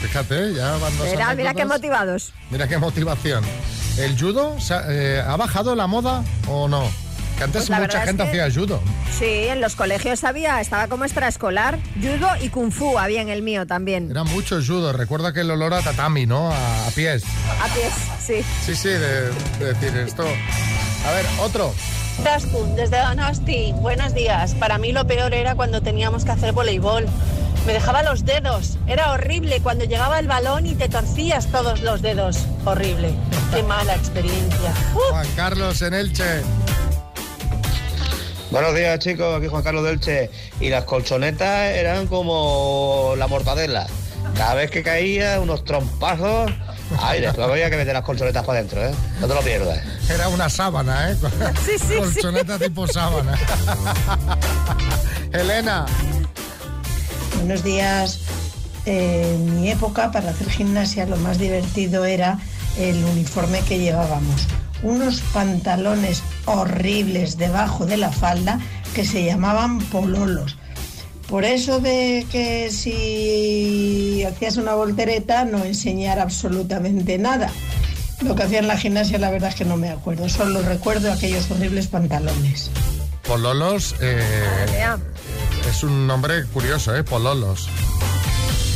Fíjate, 0.00 0.54
ya 0.54 0.72
van 0.78 0.96
dos 0.98 1.06
Mira, 1.10 1.34
mira 1.34 1.54
qué 1.54 1.64
motivados. 1.64 2.32
Mira 2.50 2.66
qué 2.68 2.78
motivación. 2.78 3.44
¿El 3.98 4.18
judo 4.18 4.58
se 4.60 4.74
ha, 4.74 4.84
eh, 4.88 5.20
ha 5.20 5.36
bajado 5.36 5.74
la 5.74 5.86
moda 5.86 6.24
o 6.48 6.68
no? 6.68 6.88
Que 7.36 7.44
antes 7.44 7.66
Pues 7.66 7.70
mucha 7.70 7.80
verdad 7.80 8.02
es 8.02 8.06
gente 8.08 8.22
que- 8.24 8.40
hacía 8.42 8.60
judo. 8.60 8.82
Sí, 9.18 9.24
en 9.48 9.60
los 9.60 9.74
colegios 9.76 10.24
había, 10.24 10.60
estaba 10.60 10.88
como 10.88 11.04
extraescolar, 11.04 11.78
judo 12.00 12.28
y 12.40 12.48
kung 12.48 12.70
fu 12.70 12.98
había 12.98 13.20
en 13.20 13.28
el 13.28 13.42
mío 13.42 13.66
también. 13.66 14.10
Era 14.10 14.24
mucho 14.24 14.56
judo. 14.62 14.92
Recuerda 14.92 15.32
que 15.32 15.40
el 15.40 15.50
olor 15.50 15.74
a 15.74 15.82
tatami, 15.82 16.26
¿no? 16.26 16.50
A, 16.50 16.86
a 16.86 16.90
pies. 16.90 17.22
A 17.62 17.66
pies, 17.74 17.92
sí. 18.24 18.44
Sí, 18.64 18.74
sí, 18.74 18.88
de, 18.88 19.30
de 19.58 19.74
decir 19.74 19.96
esto. 19.98 20.22
A 20.22 21.10
ver, 21.12 21.26
otro. 21.40 21.74
Desde 22.76 22.98
Donosti. 23.00 23.72
Buenos 23.76 24.12
días. 24.12 24.54
Para 24.54 24.76
mí 24.76 24.92
lo 24.92 25.06
peor 25.06 25.32
era 25.32 25.54
cuando 25.54 25.80
teníamos 25.80 26.26
que 26.26 26.32
hacer 26.32 26.52
voleibol. 26.52 27.06
Me 27.66 27.72
dejaba 27.72 28.02
los 28.02 28.26
dedos. 28.26 28.76
Era 28.86 29.12
horrible 29.12 29.60
cuando 29.62 29.86
llegaba 29.86 30.18
el 30.18 30.28
balón 30.28 30.66
y 30.66 30.74
te 30.74 30.90
torcías 30.90 31.46
todos 31.46 31.80
los 31.80 32.02
dedos. 32.02 32.44
Horrible. 32.66 33.14
Qué 33.54 33.62
mala 33.62 33.94
experiencia. 33.94 34.74
Juan 34.92 35.26
Carlos 35.34 35.80
en 35.80 35.94
Elche. 35.94 36.42
Buenos 38.50 38.74
días 38.74 38.98
chicos, 38.98 39.38
aquí 39.38 39.46
Juan 39.46 39.62
Carlos 39.62 39.84
Delche. 39.84 40.30
Y 40.60 40.68
las 40.68 40.84
colchonetas 40.84 41.74
eran 41.74 42.06
como 42.06 43.14
la 43.16 43.28
mortadela. 43.28 43.86
Cada 44.36 44.54
vez 44.54 44.70
que 44.70 44.82
caía, 44.82 45.40
unos 45.40 45.64
trompazos. 45.64 46.52
Ay, 46.98 47.20
después 47.20 47.46
había 47.50 47.70
que 47.70 47.76
meter 47.76 47.94
las 47.94 48.04
colchonetas 48.04 48.44
para 48.44 48.58
adentro, 48.58 48.84
¿eh? 48.84 48.92
No 49.20 49.26
te 49.28 49.34
lo 49.34 49.40
pierdas. 49.40 49.80
Era 50.08 50.28
una 50.28 50.48
sábana, 50.48 51.10
¿eh? 51.10 51.16
Sí, 51.64 51.72
sí, 51.78 51.94
Colchoneta 51.98 52.58
tipo 52.58 52.86
sábana. 52.86 53.38
Elena. 55.32 55.86
Buenos 57.36 57.62
días. 57.62 58.20
Eh, 58.86 59.34
en 59.34 59.60
mi 59.60 59.70
época, 59.70 60.10
para 60.10 60.30
hacer 60.30 60.48
gimnasia, 60.50 61.06
lo 61.06 61.16
más 61.16 61.38
divertido 61.38 62.04
era 62.04 62.38
el 62.78 63.04
uniforme 63.04 63.60
que 63.62 63.78
llevábamos. 63.78 64.46
Unos 64.82 65.20
pantalones 65.32 66.22
horribles 66.46 67.36
debajo 67.36 67.84
de 67.84 67.98
la 67.98 68.10
falda 68.10 68.58
que 68.94 69.04
se 69.04 69.24
llamaban 69.24 69.78
pololos. 69.78 70.56
Por 71.30 71.44
eso 71.44 71.78
de 71.78 72.26
que 72.30 72.70
si 72.72 74.24
hacías 74.24 74.56
una 74.56 74.74
voltereta 74.74 75.44
no 75.44 75.64
enseñar 75.64 76.18
absolutamente 76.18 77.18
nada. 77.18 77.50
Lo 78.20 78.34
que 78.34 78.42
hacía 78.42 78.58
en 78.58 78.66
la 78.66 78.76
gimnasia 78.76 79.16
la 79.18 79.30
verdad 79.30 79.50
es 79.50 79.54
que 79.54 79.64
no 79.64 79.76
me 79.76 79.90
acuerdo, 79.90 80.28
solo 80.28 80.60
recuerdo 80.60 81.12
aquellos 81.12 81.48
horribles 81.50 81.86
pantalones. 81.86 82.70
Pololos 83.22 83.94
eh, 84.00 84.20
es 85.70 85.84
un 85.84 86.08
nombre 86.08 86.44
curioso, 86.46 86.96
¿eh? 86.96 87.04
Pololos. 87.04 87.68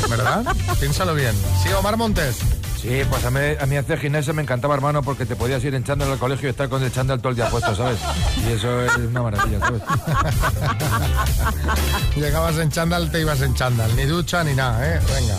¿Verdad? 0.08 0.44
Piénsalo 0.80 1.14
bien. 1.14 1.34
Sí, 1.62 1.70
Omar 1.72 1.96
Montes. 1.96 2.36
Sí, 2.84 3.00
pues 3.08 3.24
a 3.24 3.30
mí, 3.30 3.40
a 3.58 3.64
mí 3.64 3.78
hacer 3.78 3.98
gimnasia 3.98 4.34
me 4.34 4.42
encantaba, 4.42 4.74
hermano, 4.74 5.02
porque 5.02 5.24
te 5.24 5.36
podías 5.36 5.64
ir 5.64 5.74
en 5.74 5.84
chándal 5.84 6.12
al 6.12 6.18
colegio 6.18 6.48
y 6.48 6.50
estar 6.50 6.68
con 6.68 6.82
el 6.82 6.92
chándal 6.92 7.18
todo 7.18 7.30
el 7.30 7.36
día 7.36 7.48
puesto, 7.48 7.74
¿sabes? 7.74 7.98
Y 8.46 8.52
eso 8.52 8.84
es 8.84 8.94
una 8.96 9.22
maravilla, 9.22 9.58
¿sabes? 9.58 9.80
Llegabas 12.16 12.58
en 12.58 12.70
chándal, 12.70 13.10
te 13.10 13.22
ibas 13.22 13.40
en 13.40 13.54
chándal. 13.54 13.96
Ni 13.96 14.04
ducha 14.04 14.44
ni 14.44 14.52
nada, 14.52 14.86
¿eh? 14.86 15.00
Venga. 15.14 15.34